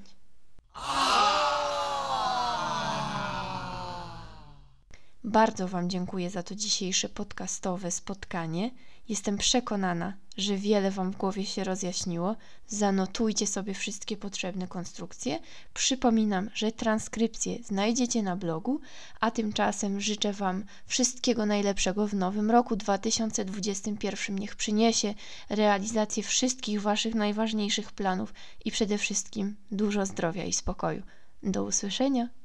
Bardzo 5.24 5.68
Wam 5.68 5.90
dziękuję 5.90 6.30
za 6.30 6.42
to 6.42 6.54
dzisiejsze 6.54 7.08
podcastowe 7.08 7.90
spotkanie. 7.90 8.70
Jestem 9.08 9.38
przekonana, 9.38 10.12
że 10.36 10.56
wiele 10.56 10.90
Wam 10.90 11.10
w 11.12 11.16
głowie 11.16 11.46
się 11.46 11.64
rozjaśniło. 11.64 12.36
Zanotujcie 12.66 13.46
sobie 13.46 13.74
wszystkie 13.74 14.16
potrzebne 14.16 14.68
konstrukcje. 14.68 15.38
Przypominam, 15.74 16.50
że 16.54 16.72
transkrypcje 16.72 17.62
znajdziecie 17.62 18.22
na 18.22 18.36
blogu, 18.36 18.80
a 19.20 19.30
tymczasem 19.30 20.00
życzę 20.00 20.32
Wam 20.32 20.64
wszystkiego 20.86 21.46
najlepszego 21.46 22.06
w 22.06 22.14
nowym 22.14 22.50
roku 22.50 22.76
2021. 22.76 24.38
Niech 24.38 24.56
przyniesie 24.56 25.14
realizację 25.50 26.22
wszystkich 26.22 26.82
Waszych 26.82 27.14
najważniejszych 27.14 27.92
planów 27.92 28.34
i 28.64 28.70
przede 28.70 28.98
wszystkim 28.98 29.56
dużo 29.70 30.06
zdrowia 30.06 30.44
i 30.44 30.52
spokoju. 30.52 31.02
Do 31.42 31.64
usłyszenia! 31.64 32.43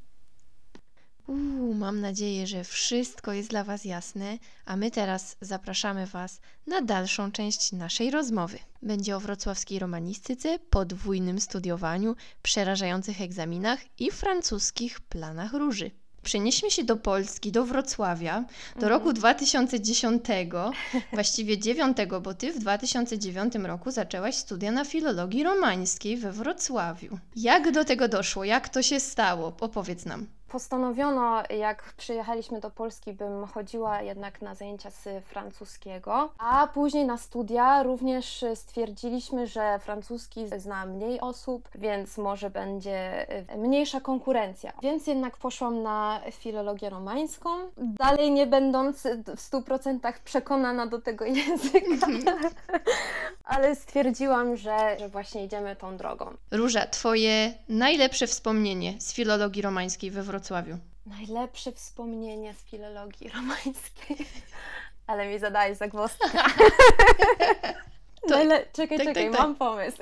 Uuu, 1.30 1.74
mam 1.74 2.02
nadzieję, 2.02 2.48
że 2.48 2.64
wszystko 2.64 3.34
jest 3.34 3.50
dla 3.50 3.64
Was 3.64 3.86
jasne, 3.86 4.38
a 4.66 4.76
my 4.76 4.92
teraz 4.92 5.36
zapraszamy 5.42 6.06
Was 6.06 6.42
na 6.68 6.82
dalszą 6.82 7.32
część 7.32 7.72
naszej 7.72 8.12
rozmowy. 8.12 8.60
Będzie 8.82 9.16
o 9.16 9.20
wrocławskiej 9.20 9.80
romanistyce, 9.80 10.60
podwójnym 10.60 11.42
studiowaniu, 11.42 12.16
przerażających 12.42 13.22
egzaminach 13.22 13.80
i 14.00 14.12
francuskich 14.12 15.02
planach 15.02 15.54
róży. 15.54 15.92
Przenieśmy 16.24 16.72
się 16.72 16.84
do 16.84 16.98
Polski, 16.98 17.52
do 17.52 17.66
Wrocławia, 17.66 18.46
do 18.80 18.90
roku 18.90 19.14
2010, 19.14 20.24
właściwie 21.14 21.58
9, 21.58 21.98
bo 22.22 22.34
Ty 22.34 22.54
w 22.54 22.60
2009 22.60 23.54
roku 23.56 23.92
zaczęłaś 23.92 24.36
studia 24.36 24.72
na 24.72 24.86
filologii 24.86 25.44
romańskiej 25.44 26.18
we 26.18 26.32
Wrocławiu. 26.32 27.20
Jak 27.36 27.72
do 27.72 27.86
tego 27.86 28.08
doszło? 28.08 28.44
Jak 28.44 28.70
to 28.70 28.82
się 28.82 29.00
stało? 29.00 29.54
Opowiedz 29.60 30.06
nam. 30.06 30.39
Postanowiono, 30.50 31.44
jak 31.50 31.94
przyjechaliśmy 31.98 32.60
do 32.60 32.70
Polski, 32.70 33.14
bym 33.14 33.48
chodziła 33.48 34.02
jednak 34.02 34.42
na 34.42 34.56
zajęcia 34.56 34.92
z 34.92 35.26
francuskiego, 35.26 36.30
a 36.38 36.68
później 36.74 37.06
na 37.06 37.18
studia 37.18 37.84
również 37.84 38.46
stwierdziliśmy, 38.56 39.48
że 39.48 39.80
francuski 39.80 40.46
zna 40.58 40.86
mniej 40.86 41.20
osób, 41.20 41.70
więc 41.76 42.18
może 42.18 42.50
będzie 42.50 43.28
mniejsza 43.58 44.02
konkurencja. 44.02 44.74
Więc 44.82 45.08
jednak 45.08 45.38
poszłam 45.38 45.84
na 45.84 46.22
filologię 46.32 46.90
romańską, 46.90 47.50
dalej 47.78 48.32
nie 48.32 48.48
będąc 48.48 49.04
w 49.28 49.52
100% 49.52 50.14
przekonana 50.26 50.88
do 50.88 51.02
tego 51.02 51.26
języka, 51.26 52.08
ale 53.46 53.76
stwierdziłam, 53.76 54.58
że, 54.58 54.98
że 55.00 55.10
właśnie 55.10 55.46
idziemy 55.46 55.76
tą 55.76 55.98
drogą. 55.98 56.34
Róża, 56.52 56.88
Twoje 56.88 57.54
najlepsze 57.70 58.28
wspomnienie 58.28 58.94
z 59.00 59.14
filologii 59.14 59.62
romańskiej 59.62 60.12
we 60.12 60.24
Wrocławiu? 60.24 60.39
Najlepsze 61.06 61.72
wspomnienie 61.72 62.54
z 62.54 62.58
filologii 62.64 63.30
romańskiej. 63.30 64.18
Ale 65.08 65.28
mi 65.28 65.40
zadałeś 65.40 65.78
zagwozdkę. 65.78 66.28
To- 68.30 68.36
Najle- 68.36 68.66
czekaj, 68.74 68.98
tak, 68.98 69.08
czekaj, 69.08 69.24
tak, 69.26 69.32
tak. 69.32 69.42
mam 69.42 69.56
pomysł. 69.56 69.98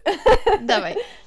Dawaj. 0.62 0.96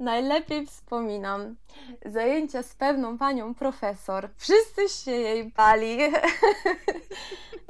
Najlepiej 0.00 0.66
wspominam 0.66 1.56
zajęcia 2.04 2.62
z 2.62 2.74
pewną 2.74 3.18
panią 3.18 3.54
profesor. 3.54 4.28
Wszyscy 4.36 4.88
się 4.88 5.10
jej 5.10 5.44
bali. 5.44 5.98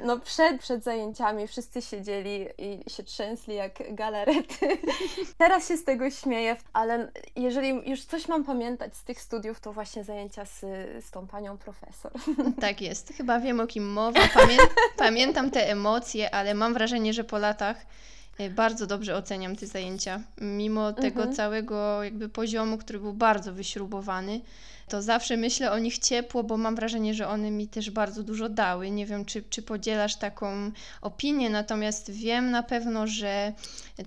No 0.03 0.19
przed, 0.19 0.61
przed 0.61 0.83
zajęciami 0.83 1.47
wszyscy 1.47 1.81
siedzieli 1.81 2.47
i 2.57 2.89
się 2.89 3.03
trzęsli 3.03 3.55
jak 3.55 3.95
galarety. 3.95 4.77
Teraz 5.37 5.67
się 5.67 5.77
z 5.77 5.83
tego 5.83 6.09
śmieję, 6.09 6.55
ale 6.73 7.11
jeżeli 7.35 7.89
już 7.89 8.01
coś 8.05 8.27
mam 8.27 8.43
pamiętać 8.43 8.97
z 8.97 9.03
tych 9.03 9.21
studiów, 9.21 9.59
to 9.59 9.73
właśnie 9.73 10.03
zajęcia 10.03 10.45
z, 10.45 10.59
z 11.05 11.11
tą 11.11 11.27
panią 11.27 11.57
profesor. 11.57 12.11
Tak 12.61 12.81
jest. 12.81 13.13
Chyba 13.17 13.39
wiem 13.39 13.59
o 13.59 13.67
kim 13.67 13.91
mowa. 13.91 14.19
Pamię- 14.19 14.67
pamiętam 14.97 15.51
te 15.51 15.69
emocje, 15.69 16.35
ale 16.35 16.53
mam 16.53 16.73
wrażenie, 16.73 17.13
że 17.13 17.23
po 17.23 17.37
latach 17.37 17.85
bardzo 18.49 18.87
dobrze 18.87 19.15
oceniam 19.15 19.55
te 19.55 19.67
zajęcia. 19.67 20.21
Mimo 20.41 20.93
tego 20.93 21.19
Mhm. 21.21 21.35
całego 21.35 22.03
jakby 22.03 22.29
poziomu, 22.29 22.77
który 22.77 22.99
był 22.99 23.13
bardzo 23.13 23.53
wyśrubowany, 23.53 24.41
to 24.91 25.01
zawsze 25.01 25.37
myślę 25.37 25.71
o 25.71 25.79
nich 25.79 25.99
ciepło, 25.99 26.43
bo 26.43 26.57
mam 26.57 26.75
wrażenie, 26.75 27.13
że 27.13 27.27
one 27.27 27.51
mi 27.51 27.67
też 27.67 27.89
bardzo 27.89 28.23
dużo 28.23 28.49
dały. 28.49 28.91
Nie 28.91 29.05
wiem, 29.05 29.25
czy, 29.25 29.43
czy 29.43 29.61
podzielasz 29.61 30.15
taką 30.15 30.71
opinię, 31.01 31.49
natomiast 31.49 32.11
wiem 32.11 32.51
na 32.51 32.63
pewno, 32.63 33.07
że 33.07 33.53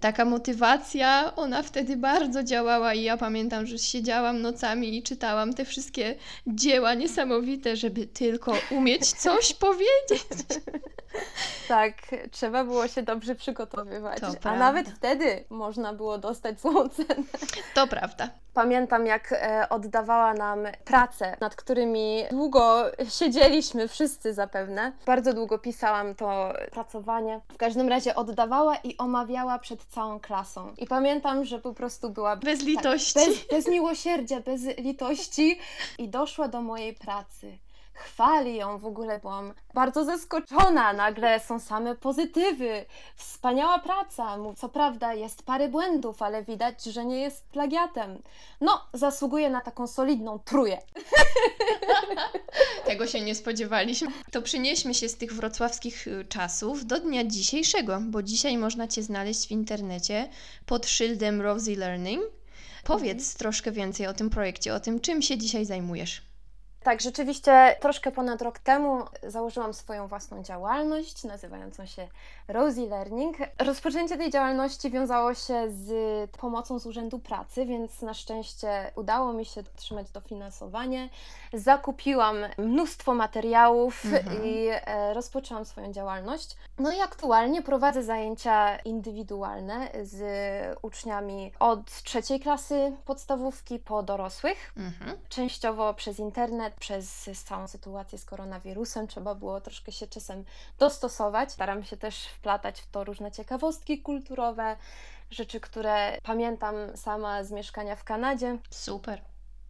taka 0.01 0.25
motywacja, 0.25 1.33
ona 1.37 1.63
wtedy 1.63 1.97
bardzo 1.97 2.43
działała 2.43 2.95
i 2.95 3.03
ja 3.03 3.17
pamiętam, 3.17 3.67
że 3.67 3.79
siedziałam 3.79 4.43
nocami 4.43 4.97
i 4.99 5.03
czytałam 5.03 5.55
te 5.55 5.65
wszystkie 5.65 6.15
dzieła 6.47 6.95
niesamowite, 6.95 7.77
żeby 7.77 8.07
tylko 8.07 8.53
umieć 8.71 9.13
coś 9.13 9.55
powiedzieć. 9.67 10.23
Tak, 11.69 11.95
trzeba 12.31 12.65
było 12.65 12.89
się 12.89 13.03
dobrze 13.03 13.35
przygotowywać. 13.35 14.21
To 14.21 14.27
A 14.27 14.31
prawda. 14.31 14.59
nawet 14.59 14.89
wtedy 14.89 15.45
można 15.51 15.93
było 15.93 16.19
dostać 16.19 16.61
złą 16.61 16.89
cenę. 16.89 17.25
To 17.75 17.87
prawda. 17.87 18.29
Pamiętam, 18.55 19.07
jak 19.07 19.33
e, 19.33 19.69
oddawała 19.69 20.35
nam 20.35 20.59
prace, 20.85 21.37
nad 21.41 21.57
którymi 21.57 22.25
długo 22.31 22.85
siedzieliśmy, 23.09 23.89
wszyscy 23.89 24.35
zapewne. 24.35 24.93
Bardzo 25.07 25.33
długo 25.35 25.59
pisałam 25.59 26.15
to 26.15 26.53
pracowanie. 26.73 27.41
W 27.53 27.57
każdym 27.57 27.89
razie 27.89 28.15
oddawała 28.15 28.77
i 28.77 28.97
omawiała 28.97 29.59
przed 29.59 29.85
całą 29.85 30.21
klasą. 30.21 30.75
I 30.79 30.87
pamiętam, 30.87 31.45
że 31.45 31.59
po 31.59 31.75
prostu 31.75 32.11
była 32.11 32.37
Bez 32.37 32.59
tak, 32.59 32.69
litości. 32.69 33.15
bez, 33.15 33.47
bez 33.51 33.69
miłosierdzia, 33.69 34.41
bez 34.41 34.63
litości 34.79 35.59
i 35.99 36.09
doszła 36.09 36.49
do 36.49 36.63
mojej 36.63 36.95
pracy. 36.95 37.59
Chwali 37.95 38.57
ją, 38.57 38.79
w 38.79 38.87
ogóle 38.87 39.19
byłam 39.19 39.55
bardzo 39.75 40.05
zaskoczona. 40.05 40.93
Nagle 40.93 41.41
są 41.41 41.61
same 41.61 41.95
pozytywy. 41.95 42.85
Wspaniała 43.17 43.79
praca. 43.79 44.37
Co 44.57 44.69
prawda 44.69 45.15
jest 45.15 45.43
parę 45.43 45.69
błędów, 45.69 46.23
ale 46.23 46.45
widać, 46.45 46.85
że 46.85 47.05
nie 47.05 47.21
jest 47.21 47.49
plagiatem. 47.49 48.23
No, 48.61 48.87
zasługuje 48.93 49.51
na 49.51 49.61
taką 49.61 49.87
solidną 49.87 50.39
tróję. 50.39 50.79
Tego 52.87 53.07
się 53.07 53.21
nie 53.21 53.35
spodziewaliśmy. 53.35 54.09
To 54.33 54.43
przenieśmy 54.43 54.95
się 54.95 55.09
z 55.09 55.17
tych 55.17 55.33
wrocławskich 55.33 56.07
y, 56.07 56.25
czasów 56.29 56.87
do 56.87 57.01
dnia 57.01 57.25
dzisiejszego, 57.25 57.99
bo 58.01 58.23
dzisiaj 58.23 58.59
można 58.59 58.89
Cię 58.89 59.03
znaleźć 59.03 59.49
w 59.49 59.51
internecie 59.51 60.29
pod 60.67 60.87
szyldem 60.87 61.41
Rosie 61.41 61.77
Learning. 61.77 62.23
Powiedz 62.85 63.35
troszkę 63.35 63.73
więcej 63.73 64.07
o 64.07 64.15
tym 64.15 64.31
projekcie, 64.31 64.75
o 64.75 64.81
tym, 64.81 65.01
czym 65.01 65.23
się 65.23 65.39
dzisiaj 65.39 65.65
zajmujesz. 65.65 66.34
Tak, 66.85 67.01
rzeczywiście 67.01 67.77
troszkę 67.81 68.11
ponad 68.13 68.43
rok 68.43 68.59
temu 68.59 69.05
założyłam 69.23 69.75
swoją 69.75 70.09
własną 70.09 70.43
działalność 70.43 71.25
nazywającą 71.25 71.87
się 71.87 72.09
Rosie 72.49 72.87
Learning. 72.87 73.37
Rozpoczęcie 73.59 74.17
tej 74.17 74.31
działalności 74.31 74.91
wiązało 74.91 75.35
się 75.35 75.71
z 75.71 75.91
pomocą 76.31 76.79
z 76.79 76.87
Urzędu 76.87 77.19
Pracy, 77.19 77.67
więc 77.67 78.03
na 78.03 78.15
szczęście 78.15 78.93
udało 78.97 79.33
mi 79.33 79.45
się 79.45 79.61
otrzymać 79.61 80.11
dofinansowanie. 80.11 81.09
Zakupiłam 81.53 82.37
mnóstwo 82.59 83.15
materiałów 83.15 84.05
Mhm. 84.05 84.45
i 84.47 84.69
e, 84.71 85.15
rozpoczęłam 85.15 85.65
swoją 85.65 85.93
działalność. 85.93 86.57
No 86.79 86.93
i 86.93 87.01
aktualnie 87.01 87.63
prowadzę 87.63 88.03
zajęcia 88.03 88.77
indywidualne 88.77 89.89
z 90.03 90.23
uczniami 90.83 91.53
od 91.59 91.87
trzeciej 92.03 92.41
klasy 92.41 92.93
podstawówki 93.05 93.79
po 93.79 94.03
dorosłych 94.03 94.73
Mhm. 94.77 95.17
częściowo 95.29 95.95
przez 95.95 96.19
internet, 96.19 96.74
przez 96.81 97.25
całą 97.45 97.69
sytuację 97.69 98.19
z 98.19 98.25
koronawirusem. 98.25 99.07
Trzeba 99.07 99.35
było 99.35 99.61
troszkę 99.61 99.93
się 99.93 100.07
czasem 100.07 100.45
dostosować. 100.79 101.53
Staram 101.53 101.85
się 101.85 101.97
też 101.97 102.27
wplatać 102.27 102.81
w 102.81 102.91
to 102.91 103.05
różne 103.05 103.33
ciekawostki 103.33 104.03
kulturowe, 104.03 104.77
rzeczy, 105.31 105.61
które 105.61 106.19
pamiętam 106.23 106.75
sama 106.97 107.45
z 107.45 107.51
mieszkania 107.51 107.97
w 107.97 108.05
Kanadzie. 108.05 108.59
Super. 108.71 109.21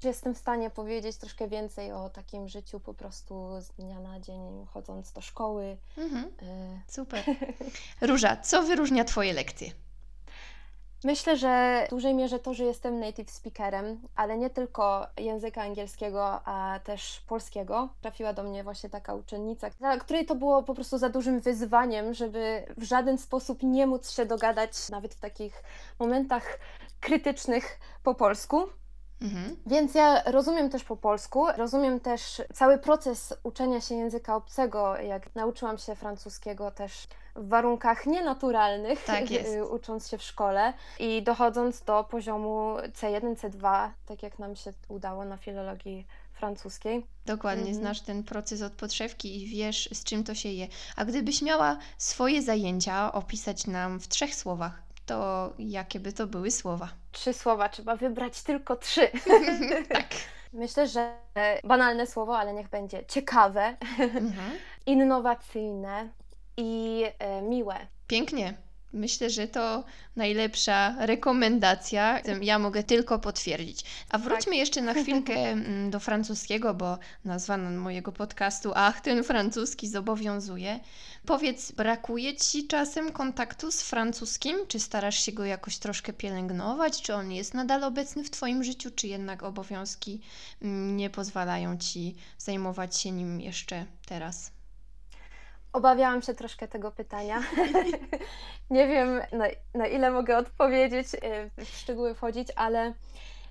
Jestem 0.05 0.35
w 0.35 0.39
stanie 0.39 0.71
powiedzieć 0.71 1.17
troszkę 1.17 1.49
więcej 1.49 1.93
o 1.93 2.11
takim 2.11 2.49
życiu 2.49 2.81
po 2.81 2.95
prostu 2.95 3.61
z 3.61 3.69
dnia 3.69 4.01
na 4.01 4.21
dzień, 4.21 4.67
chodząc 4.67 5.13
do 5.13 5.21
szkoły. 5.21 5.77
Mhm. 5.99 6.25
Y, 6.25 6.81
Super. 6.89 7.25
Róża, 8.01 8.37
co 8.37 8.63
wyróżnia 8.63 9.05
Twoje 9.05 9.33
lekcje? 9.33 9.71
Myślę, 11.05 11.37
że 11.37 11.85
w 11.87 11.91
dużej 11.91 12.15
mierze 12.15 12.39
to, 12.39 12.55
że 12.55 12.65
jestem 12.65 13.01
native 13.01 13.31
speakerem, 13.31 14.01
ale 14.17 14.39
nie 14.39 14.51
tylko 14.51 15.07
języka 15.17 15.63
angielskiego, 15.63 16.41
a 16.45 16.81
też 16.85 17.21
polskiego. 17.27 17.89
Trafiła 18.01 18.33
do 18.33 18.43
mnie 18.43 18.65
właśnie 18.65 18.91
taka 18.91 19.15
uczennica, 19.15 19.71
dla 19.71 19.99
której 19.99 20.27
to 20.27 20.35
było 20.35 20.63
po 20.63 20.75
prostu 20.75 20.99
za 20.99 21.09
dużym 21.09 21.41
wyzwaniem, 21.41 22.15
żeby 22.15 22.67
w 22.77 22.83
żaden 22.83 23.19
sposób 23.19 23.63
nie 23.63 23.87
móc 23.87 24.11
się 24.11 24.27
dogadać, 24.27 24.89
nawet 24.89 25.15
w 25.15 25.21
takich 25.21 25.63
momentach 25.99 26.59
krytycznych 27.01 27.79
po 28.03 28.15
polsku. 28.15 28.63
Mhm. 29.23 29.57
Więc 29.67 29.95
ja 29.95 30.23
rozumiem 30.27 30.71
też 30.71 30.85
po 30.85 30.97
polsku, 30.97 31.47
rozumiem 31.57 32.01
też 32.01 32.43
cały 32.55 32.79
proces 32.79 33.35
uczenia 33.43 33.81
się 33.81 33.95
języka 33.95 34.37
obcego, 34.37 34.97
jak 34.97 35.35
nauczyłam 35.35 35.79
się 35.79 35.95
francuskiego 35.95 36.71
też 36.71 37.07
w 37.37 37.49
warunkach 37.49 38.07
nienaturalnych, 38.07 39.05
Tak 39.05 39.31
jest. 39.31 39.55
y, 39.55 39.67
ucząc 39.67 40.09
się 40.09 40.19
w 40.19 40.23
szkole 40.23 40.73
i 40.99 41.23
dochodząc 41.23 41.83
do 41.83 42.05
poziomu 42.05 42.77
C1, 42.77 43.35
C2, 43.37 43.91
tak 44.07 44.23
jak 44.23 44.39
nam 44.39 44.57
się 44.57 44.73
udało 44.89 45.25
na 45.25 45.37
filologii 45.37 46.07
francuskiej. 46.33 47.07
Dokładnie, 47.27 47.61
Mhm. 47.67 47.77
znasz 47.81 48.01
ten 48.01 48.23
proces 48.23 48.63
od 48.63 48.73
podszewki 48.73 49.43
i 49.43 49.47
wiesz, 49.47 49.89
z 49.93 50.05
czym 50.05 50.25
to 50.25 50.35
się 50.35 50.49
je. 50.49 50.69
A 50.97 51.05
gdybyś 51.05 51.43
miała 51.43 51.77
swoje 51.99 52.43
zajęcia 52.43 53.13
opisać 53.13 53.67
nam 53.67 54.01
w 54.01 54.09
trzech 54.09 54.35
słowach, 54.35 54.83
to 55.07 55.51
jakie 55.59 56.01
by 56.01 56.13
to 56.13 56.27
były 56.27 56.51
słowa? 56.51 56.89
Trzy 57.13 57.33
słowa, 57.33 57.69
trzeba 57.69 57.97
wybrać 57.97 58.43
tylko 58.43 58.77
trzy. 58.77 59.09
tak. 59.93 60.07
Myślę, 60.53 60.89
że 60.89 61.15
banalne 61.65 62.07
słowo, 62.07 62.39
ale 62.39 62.53
niech 62.55 62.69
będzie 62.69 63.05
ciekawe, 63.09 63.77
Mhm. 63.99 64.51
innowacyjne 64.87 66.09
i 66.57 67.03
e, 67.19 67.43
miłe. 67.43 67.87
Pięknie. 68.07 68.55
Myślę, 68.95 69.31
że 69.31 69.49
to 69.49 69.85
najlepsza 70.17 71.07
rekomendacja. 71.07 72.21
Ja 72.43 72.59
mogę 72.59 72.83
tylko 72.83 73.19
potwierdzić. 73.19 73.85
A 74.11 74.19
wróćmy 74.19 74.57
jeszcze 74.57 74.83
na 74.83 74.95
chwilkę 74.95 75.35
mm, 75.53 75.91
do 75.91 76.01
francuskiego, 76.01 76.75
bo 76.75 76.99
nazwa 77.25 77.57
mojego 77.57 78.13
podcastu 78.13 78.73
Ach, 78.75 79.01
ten 79.01 79.25
francuski 79.25 79.89
zobowiązuje. 79.89 80.81
Powiedz, 81.27 81.73
brakuje 81.73 82.37
ci 82.37 82.67
czasem 82.67 83.13
kontaktu 83.13 83.73
z 83.73 83.83
francuskim? 83.83 84.57
Czy 84.69 84.81
starasz 84.81 85.19
się 85.19 85.33
go 85.33 85.45
jakoś 85.45 85.79
troszkę 85.79 86.13
pielęgnować? 86.13 87.03
Czy 87.03 87.15
on 87.15 87.33
jest 87.33 87.55
nadal 87.55 87.85
obecny 87.85 88.25
w 88.25 88.31
Twoim 88.31 88.65
życiu, 88.65 88.91
czy 88.91 89.09
jednak 89.09 89.43
obowiązki 89.43 90.21
mm, 90.63 90.97
nie 90.97 91.11
pozwalają 91.11 91.79
ci 91.79 92.15
zajmować 92.39 92.97
się 92.97 93.11
nim 93.11 93.41
jeszcze 93.41 93.87
teraz? 94.07 94.51
Obawiałam 95.79 96.23
się 96.23 96.35
troszkę 96.35 96.69
tego 96.69 96.91
pytania. 96.91 97.43
Nie 98.71 98.89
wiem, 98.89 99.21
na, 99.33 99.45
na 99.75 99.87
ile 99.87 100.11
mogę 100.11 100.39
odpowiedzieć, 100.39 101.07
y, 101.15 101.65
w 101.65 101.69
szczegóły 101.79 102.15
wchodzić, 102.15 102.49
ale 102.57 102.93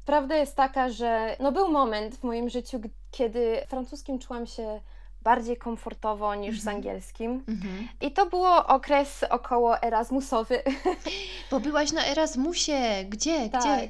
prawda 0.05 0.35
jest 0.35 0.55
taka, 0.55 0.89
że 0.89 1.35
no 1.39 1.51
był 1.51 1.69
moment 1.71 2.15
w 2.15 2.23
moim 2.23 2.49
życiu, 2.49 2.81
kiedy 3.11 3.61
francuskim 3.67 4.19
czułam 4.19 4.47
się 4.47 4.81
bardziej 5.21 5.57
komfortowo 5.57 6.35
niż 6.35 6.59
z 6.59 6.67
Mhm. 6.67 6.77
angielskim. 6.77 7.43
Mhm. 7.47 7.87
I 8.01 8.11
to 8.11 8.25
było 8.25 8.67
okres 8.67 9.23
około 9.29 9.81
Erasmusowy. 9.81 10.63
Bo 11.51 11.59
byłaś 11.59 11.91
na 11.91 12.05
Erasmusie. 12.05 12.79
Gdzie? 13.09 13.49
tak, 13.49 13.61
Gdzie? 13.61 13.89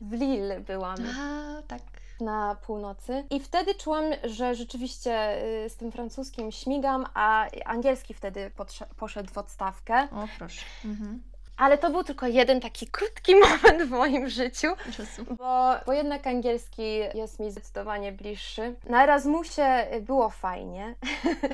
w 0.00 0.12
Lille 0.12 0.60
byłam. 0.60 0.96
A, 1.20 1.62
tak. 1.68 1.80
Na 2.20 2.56
północy. 2.66 3.24
I 3.30 3.40
wtedy 3.40 3.74
czułam, 3.74 4.04
że 4.24 4.54
rzeczywiście 4.54 5.42
y, 5.64 5.70
z 5.70 5.76
tym 5.76 5.92
francuskim 5.92 6.52
śmigam, 6.52 7.06
a 7.14 7.46
angielski 7.64 8.14
wtedy 8.14 8.50
poszedł 8.96 9.32
w 9.32 9.38
odstawkę. 9.38 10.08
O, 10.12 10.28
proszę. 10.38 10.64
Mhm. 10.84 11.22
Ale 11.56 11.78
to 11.78 11.90
był 11.90 12.04
tylko 12.04 12.26
jeden 12.26 12.60
taki 12.60 12.86
krótki 12.86 13.34
moment 13.48 13.82
w 13.82 13.90
moim 13.90 14.28
życiu, 14.28 14.68
bo, 15.38 15.74
bo 15.86 15.92
jednak 15.92 16.26
angielski 16.26 16.98
jest 17.14 17.40
mi 17.40 17.50
zdecydowanie 17.50 18.12
bliższy. 18.12 18.74
Na 18.88 19.04
Erasmusie 19.04 19.86
było 20.00 20.30
fajnie, 20.30 20.94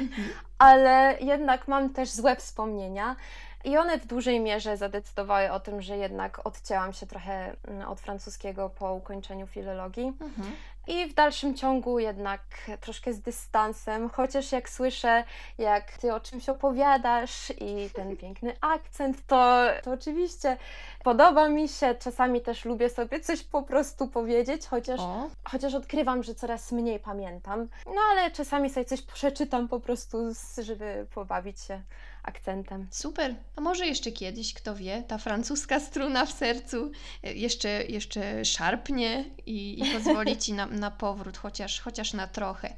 ale 0.59 1.17
jednak 1.21 1.69
mam 1.69 1.91
też 1.91 2.11
złe 2.11 2.37
wspomnienia. 2.37 3.17
I 3.65 3.79
one 3.79 3.99
w 3.99 4.07
dużej 4.07 4.41
mierze 4.41 4.77
zadecydowały 4.77 5.53
o 5.53 5.61
tym, 5.61 5.83
że 5.83 5.97
jednak 5.97 6.47
odcięłam 6.47 6.93
się 6.93 7.07
trochę 7.07 7.57
mm, 7.65 7.89
od 7.89 8.01
francuskiego 8.01 8.71
po 8.71 8.95
ukończeniu 8.95 9.47
filologii. 9.47 10.07
Mhm. 10.07 10.57
I 10.87 11.07
w 11.07 11.15
dalszym 11.15 11.55
ciągu 11.55 11.99
jednak 11.99 12.41
troszkę 12.81 13.13
z 13.13 13.21
dystansem, 13.21 14.09
chociaż 14.09 14.53
jak 14.53 14.69
słyszę, 14.69 15.25
jak 15.59 15.99
ty 15.99 16.15
o 16.15 16.21
czymś 16.21 16.49
opowiadasz 16.49 17.53
i 17.61 17.91
ten 17.91 18.17
piękny 18.23 18.57
akcent, 18.61 19.27
to, 19.27 19.67
to 19.85 19.93
oczywiście 19.93 20.57
podoba 21.05 21.49
mi 21.49 21.69
się. 21.69 21.95
Czasami 21.95 22.41
też 22.41 22.65
lubię 22.65 22.89
sobie 22.91 23.21
coś 23.21 23.43
po 23.43 23.63
prostu 23.63 24.09
powiedzieć, 24.09 24.67
chociaż, 24.67 25.01
O, 25.01 25.31
chociaż 25.45 25.75
odkrywam, 25.75 26.23
że 26.23 26.35
coraz 26.35 26.73
mniej 26.73 26.99
pamiętam. 26.99 27.69
No 27.87 28.01
ale 28.11 28.31
czasami 28.31 28.71
sobie 28.71 28.85
coś 28.85 29.03
przeczytam 29.03 29.69
po 29.69 29.81
prostu, 29.81 30.19
żeby 30.63 31.07
pobawić 31.15 31.61
się 31.61 31.83
akcentem. 32.23 32.87
super. 32.91 33.35
A 33.57 33.61
może 33.61 33.87
jeszcze 33.87 34.13
kiedyś, 34.13 34.55
kto 34.55 34.75
wie, 34.75 35.03
ta 35.09 35.19
francuska 35.19 35.81
struna 35.81 36.27
w 36.27 36.33
sercu 36.33 36.91
e, 37.25 37.35
jeszcze, 37.35 37.69
jeszcze 37.85 38.45
szarpnie 38.45 39.25
i, 39.47 39.83
i 39.83 39.93
pozwoli 39.93 40.37
ci 40.37 40.53
na, 40.53 40.69
na 40.71 40.91
powrót, 40.91 41.37
chociaż, 41.37 41.81
chociaż 41.81 42.13
na 42.13 42.27
trochę. 42.27 42.75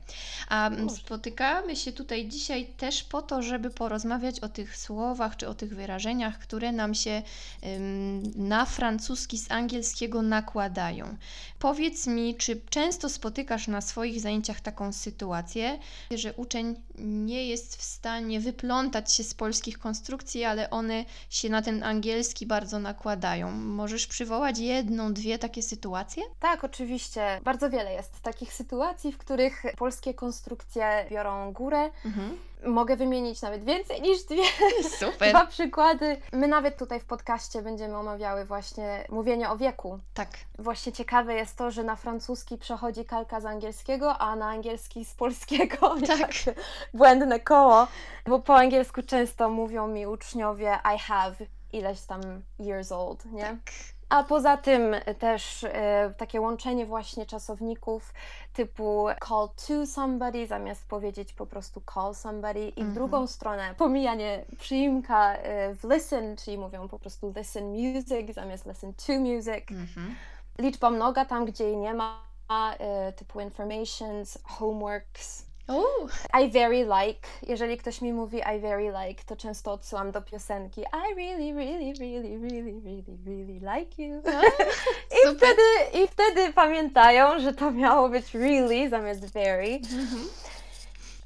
A 0.49 0.71
spotykamy 0.97 1.77
się 1.77 1.93
tutaj 1.93 2.29
dzisiaj 2.29 2.67
też 2.67 3.05
po 3.05 3.23
to, 3.23 3.43
żeby 3.43 3.71
porozmawiać 3.71 4.41
o 4.41 4.49
tych 4.49 4.77
słowach 4.77 5.37
czy 5.37 5.49
o 5.49 5.55
tych 5.55 5.75
wyrażeniach, 5.75 6.39
które 6.39 6.73
nam 6.73 6.95
się 6.95 7.23
na 8.37 8.67
francuski 8.67 9.39
z 9.39 9.51
angielskiego 9.51 10.23
nakładają. 10.23 11.17
Powiedz 11.59 12.07
mi, 12.07 12.37
czy 12.37 12.61
często 12.71 13.09
spotykasz 13.09 13.69
na 13.69 13.81
swoich 13.81 14.21
zajęciach 14.21 14.61
taką 14.61 14.93
sytuację, 14.93 15.79
że 16.11 16.33
uczeń 16.33 16.75
nie 16.99 17.47
jest 17.47 17.77
w 17.77 17.83
stanie 17.83 18.41
wyplątać 18.41 19.13
się 19.13 19.25
z 19.25 19.35
polskich 19.35 19.79
konstrukcji, 19.79 20.45
ale 20.45 20.71
one 20.71 21.05
się 21.31 21.49
na 21.49 21.63
ten 21.63 21.83
angielski 21.83 22.47
bardzo 22.47 22.79
nakładają. 22.79 23.51
Możesz 23.51 24.07
przywołać 24.07 24.59
jedną, 24.59 25.13
dwie 25.13 25.39
takie 25.39 25.63
sytuacje? 25.63 26.23
Tak, 26.41 26.65
oczywiście. 26.65 27.41
Bardzo 27.45 27.71
wiele 27.71 27.82
jest 27.91 28.21
takich 28.21 28.53
sytuacji, 28.53 29.13
w 29.13 29.19
których 29.19 29.63
polskie 29.77 30.15
konstrukcje 30.15 31.07
biorą 31.11 31.53
górę. 31.53 31.91
Mhm. 32.05 32.39
Mogę 32.67 32.97
wymienić 32.97 33.43
nawet 33.43 33.65
więcej 33.65 34.03
niż 34.03 34.23
dwie. 34.23 34.43
Super. 34.99 35.31
Dwa 35.31 35.47
przykłady. 35.47 36.17
My 36.33 36.49
nawet 36.49 36.79
tutaj 36.79 37.01
w 37.01 37.05
podcaście 37.05 37.63
będziemy 37.63 37.97
omawiały 37.97 38.45
właśnie 38.45 39.05
mówienie 39.09 39.51
o 39.51 39.57
wieku. 39.57 39.99
Tak. 40.15 40.29
Właśnie 40.59 40.93
ciekawe 40.93 41.35
jest 41.35 41.57
to, 41.57 41.71
że 41.71 41.85
na 41.85 41.97
francuski 41.97 42.59
przechodzi 42.59 43.05
kalka 43.05 43.41
z 43.41 43.45
angielskiego, 43.45 44.19
a 44.19 44.37
na 44.37 44.47
angielski 44.47 45.05
z 45.05 45.15
polskiego. 45.15 45.97
Tak. 46.19 46.57
Błędne 46.95 47.41
koło, 47.41 47.87
bo 48.27 48.39
po 48.39 48.57
angielsku 48.57 49.03
często 49.03 49.49
mówią 49.49 49.89
mi 49.89 50.07
uczniowie 50.07 50.79
I 50.97 50.99
have 50.99 51.35
ileś 51.73 52.01
tam 52.01 52.21
years 52.61 52.93
old, 52.93 53.25
nie? 53.25 53.43
Tak. 53.43 53.73
A 54.13 54.23
poza 54.23 54.57
tym 54.57 54.95
też 55.19 55.65
e, 55.65 56.15
takie 56.17 56.41
łączenie 56.41 56.87
właśnie 56.87 57.27
czasowników 57.27 58.15
typu 58.53 59.07
call 59.29 59.49
to 59.67 59.87
somebody 59.87 60.47
zamiast 60.47 60.89
powiedzieć 60.89 61.33
po 61.33 61.47
prostu 61.47 61.83
call 61.95 62.15
somebody 62.15 62.69
i 62.69 62.73
w 62.75 62.79
Mhm. 62.79 62.95
drugą 62.95 63.27
stronę 63.27 63.75
pomijanie 63.79 64.45
przyimka 64.59 65.35
e, 65.35 65.75
w 65.75 65.85
listen, 65.85 66.37
czyli 66.37 66.59
mówią 66.59 66.89
po 66.89 66.99
prostu 66.99 67.33
listen 67.37 67.65
music 67.65 68.35
zamiast 68.35 68.67
listen 68.67 68.93
to 69.07 69.13
music. 69.13 69.71
Mhm. 69.71 70.17
Liczba 70.59 70.91
mnoga 70.91 71.25
tam, 71.25 71.45
gdzie 71.45 71.65
jej 71.65 71.77
nie 71.77 71.95
ma, 71.95 72.23
e, 72.79 73.13
typu 73.13 73.41
informations, 73.41 74.39
homeworks. 74.45 75.52
O, 75.69 75.85
I 76.43 76.51
very 76.51 76.85
like. 76.85 77.29
Jeżeli 77.43 77.77
ktoś 77.77 78.01
mi 78.01 78.13
mówi 78.13 78.39
I 78.57 78.61
very 78.61 78.93
like, 79.07 79.25
to 79.25 79.37
często 79.37 79.73
odsyłam 79.73 80.13
do 80.13 80.23
piosenki 80.23 80.81
I 80.81 81.15
really, 81.15 81.53
really, 81.55 81.93
really, 82.01 82.39
really, 82.39 82.81
really, 82.81 83.17
really 83.27 83.61
like 83.61 84.03
you. 84.03 84.23
I 85.17 85.29
super. 85.29 85.37
wtedy, 85.37 85.63
I 86.05 86.09
wtedy 86.09 86.53
pamiętają, 86.53 87.41
że 87.41 87.55
to 87.55 87.71
miało 87.71 88.09
być 88.09 88.35
really 88.35 88.89
zamiast 88.89 89.33
very. 89.33 89.81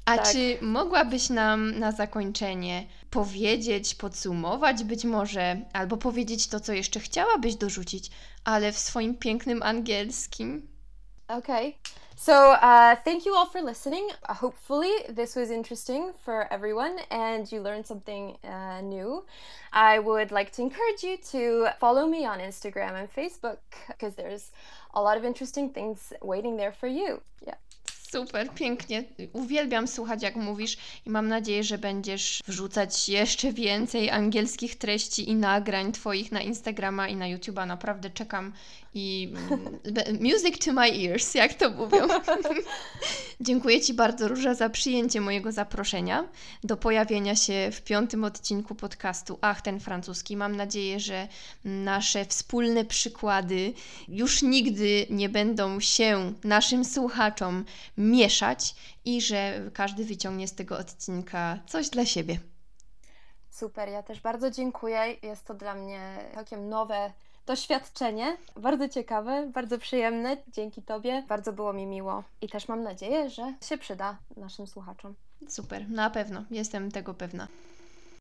A 0.05 0.17
Tak. 0.17 0.31
czy 0.31 0.57
mogłabyś 0.61 1.29
nam 1.29 1.79
na 1.79 1.91
zakończenie 1.91 2.85
powiedzieć, 3.09 3.95
podsumować 3.95 4.83
być 4.83 5.05
może, 5.05 5.61
albo 5.73 5.97
powiedzieć 5.97 6.47
to, 6.47 6.59
co 6.59 6.73
jeszcze 6.73 6.99
chciałabyś 6.99 7.55
dorzucić, 7.55 8.11
ale 8.43 8.71
w 8.71 8.79
swoim 8.79 9.15
pięknym 9.15 9.63
angielskim? 9.63 10.67
Okay. 11.27 11.73
So, 12.19 12.53
uh, 12.53 12.95
thank 12.95 13.27
you 13.27 13.35
all 13.35 13.45
for 13.45 13.61
listening. 13.61 14.09
Uh, 14.27 14.33
hopefully, 14.33 14.91
this 15.07 15.35
was 15.35 15.51
interesting 15.51 16.13
for 16.25 16.51
everyone 16.51 16.97
and 17.11 17.49
you 17.51 17.61
learned 17.61 17.85
something 17.85 18.37
uh, 18.43 18.81
new. 18.81 19.23
I 19.71 19.99
would 19.99 20.31
like 20.31 20.51
to 20.53 20.63
encourage 20.63 21.03
you 21.03 21.17
to 21.29 21.69
follow 21.79 22.07
me 22.07 22.25
on 22.25 22.39
Instagram 22.39 22.99
and 22.99 23.13
Facebook 23.13 23.59
because 23.87 24.15
there's 24.15 24.51
a 24.95 25.01
lot 25.01 25.15
of 25.15 25.25
interesting 25.25 25.69
things 25.69 26.11
waiting 26.23 26.57
there 26.57 26.71
for 26.71 26.87
you. 26.87 27.21
Yeah. 27.45 27.53
Super, 28.11 28.49
pięknie. 28.53 29.03
Uwielbiam 29.33 29.87
słuchać, 29.87 30.23
jak 30.23 30.35
mówisz, 30.35 30.77
i 31.05 31.09
mam 31.09 31.27
nadzieję, 31.27 31.63
że 31.63 31.77
będziesz 31.77 32.41
wrzucać 32.47 33.09
jeszcze 33.09 33.53
więcej 33.53 34.09
angielskich 34.09 34.75
treści 34.75 35.29
i 35.29 35.35
nagrań 35.35 35.91
Twoich 35.91 36.31
na 36.31 36.41
Instagrama 36.41 37.07
i 37.07 37.15
na 37.15 37.25
YouTube'a. 37.25 37.67
Naprawdę 37.67 38.09
czekam 38.09 38.53
i 38.93 39.33
mm, 39.49 39.79
music 40.21 40.65
to 40.65 40.73
my 40.73 40.91
ears, 40.91 41.33
jak 41.33 41.53
to 41.53 41.69
mówią. 41.69 42.07
Dziękuję 43.39 43.81
Ci 43.81 43.93
bardzo, 43.93 44.27
Róża, 44.27 44.53
za 44.53 44.69
przyjęcie 44.69 45.21
mojego 45.21 45.51
zaproszenia 45.51 46.27
do 46.63 46.77
pojawienia 46.77 47.35
się 47.35 47.69
w 47.71 47.81
piątym 47.81 48.23
odcinku 48.23 48.75
podcastu 48.75 49.37
Ach, 49.41 49.61
ten 49.61 49.79
francuski. 49.79 50.37
Mam 50.37 50.55
nadzieję, 50.55 50.99
że 50.99 51.27
nasze 51.65 52.25
wspólne 52.25 52.85
przykłady 52.85 53.73
już 54.07 54.41
nigdy 54.41 55.05
nie 55.09 55.29
będą 55.29 55.79
się 55.79 56.33
naszym 56.43 56.85
słuchaczom 56.85 57.65
mieszać 57.97 58.75
i 59.05 59.21
że 59.21 59.61
każdy 59.73 60.05
wyciągnie 60.05 60.47
z 60.47 60.55
tego 60.55 60.77
odcinka 60.77 61.59
coś 61.67 61.89
dla 61.89 62.05
siebie. 62.05 62.39
Super, 63.49 63.89
ja 63.89 64.03
też 64.03 64.21
bardzo 64.21 64.51
dziękuję. 64.51 65.15
Jest 65.23 65.45
to 65.45 65.53
dla 65.53 65.75
mnie 65.75 66.17
całkiem 66.33 66.69
nowe 66.69 67.11
doświadczenie. 67.45 68.37
Bardzo 68.55 68.89
ciekawe, 68.89 69.49
bardzo 69.53 69.77
przyjemne. 69.77 70.37
Dzięki 70.47 70.81
Tobie. 70.81 71.23
Bardzo 71.27 71.53
było 71.53 71.73
mi 71.73 71.85
miło 71.85 72.23
i 72.41 72.49
też 72.49 72.67
mam 72.67 72.83
nadzieję, 72.83 73.29
że 73.29 73.53
się 73.61 73.77
przyda 73.77 74.17
naszym 74.37 74.67
słuchaczom. 74.67 75.15
Super, 75.49 75.89
na 75.89 76.09
pewno, 76.09 76.43
jestem 76.51 76.91
tego 76.91 77.13
pewna. 77.13 77.47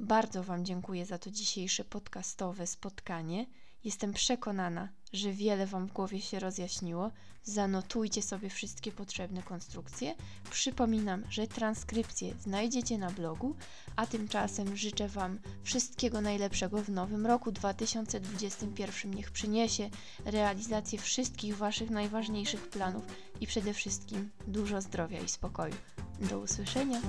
Bardzo 0.00 0.42
Wam 0.42 0.64
dziękuję 0.64 1.06
za 1.06 1.18
to 1.18 1.30
dzisiejsze 1.30 1.84
podcastowe 1.84 2.66
spotkanie. 2.66 3.46
Jestem 3.84 4.12
przekonana, 4.12 4.88
że 5.12 5.32
wiele 5.32 5.66
Wam 5.66 5.86
w 5.86 5.92
głowie 5.92 6.20
się 6.20 6.38
rozjaśniło. 6.38 7.10
Zanotujcie 7.42 8.22
sobie 8.22 8.50
wszystkie 8.50 8.92
potrzebne 8.92 9.42
konstrukcje. 9.42 10.14
Przypominam, 10.50 11.24
że 11.30 11.46
transkrypcje 11.46 12.34
znajdziecie 12.34 12.98
na 12.98 13.10
blogu, 13.10 13.54
a 13.96 14.06
tymczasem 14.06 14.76
życzę 14.76 15.08
Wam 15.08 15.38
wszystkiego 15.62 16.20
najlepszego 16.20 16.82
w 16.82 16.90
nowym 16.90 17.26
roku 17.26 17.52
2021. 17.52 19.14
Niech 19.14 19.30
przyniesie 19.30 19.90
realizację 20.24 20.98
wszystkich 20.98 21.56
Waszych 21.56 21.90
najważniejszych 21.90 22.68
planów 22.68 23.04
i 23.40 23.46
przede 23.46 23.74
wszystkim 23.74 24.30
dużo 24.46 24.80
zdrowia 24.80 25.20
i 25.20 25.28
spokoju. 25.28 25.74
Do 26.20 26.38
usłyszenia! 26.38 27.00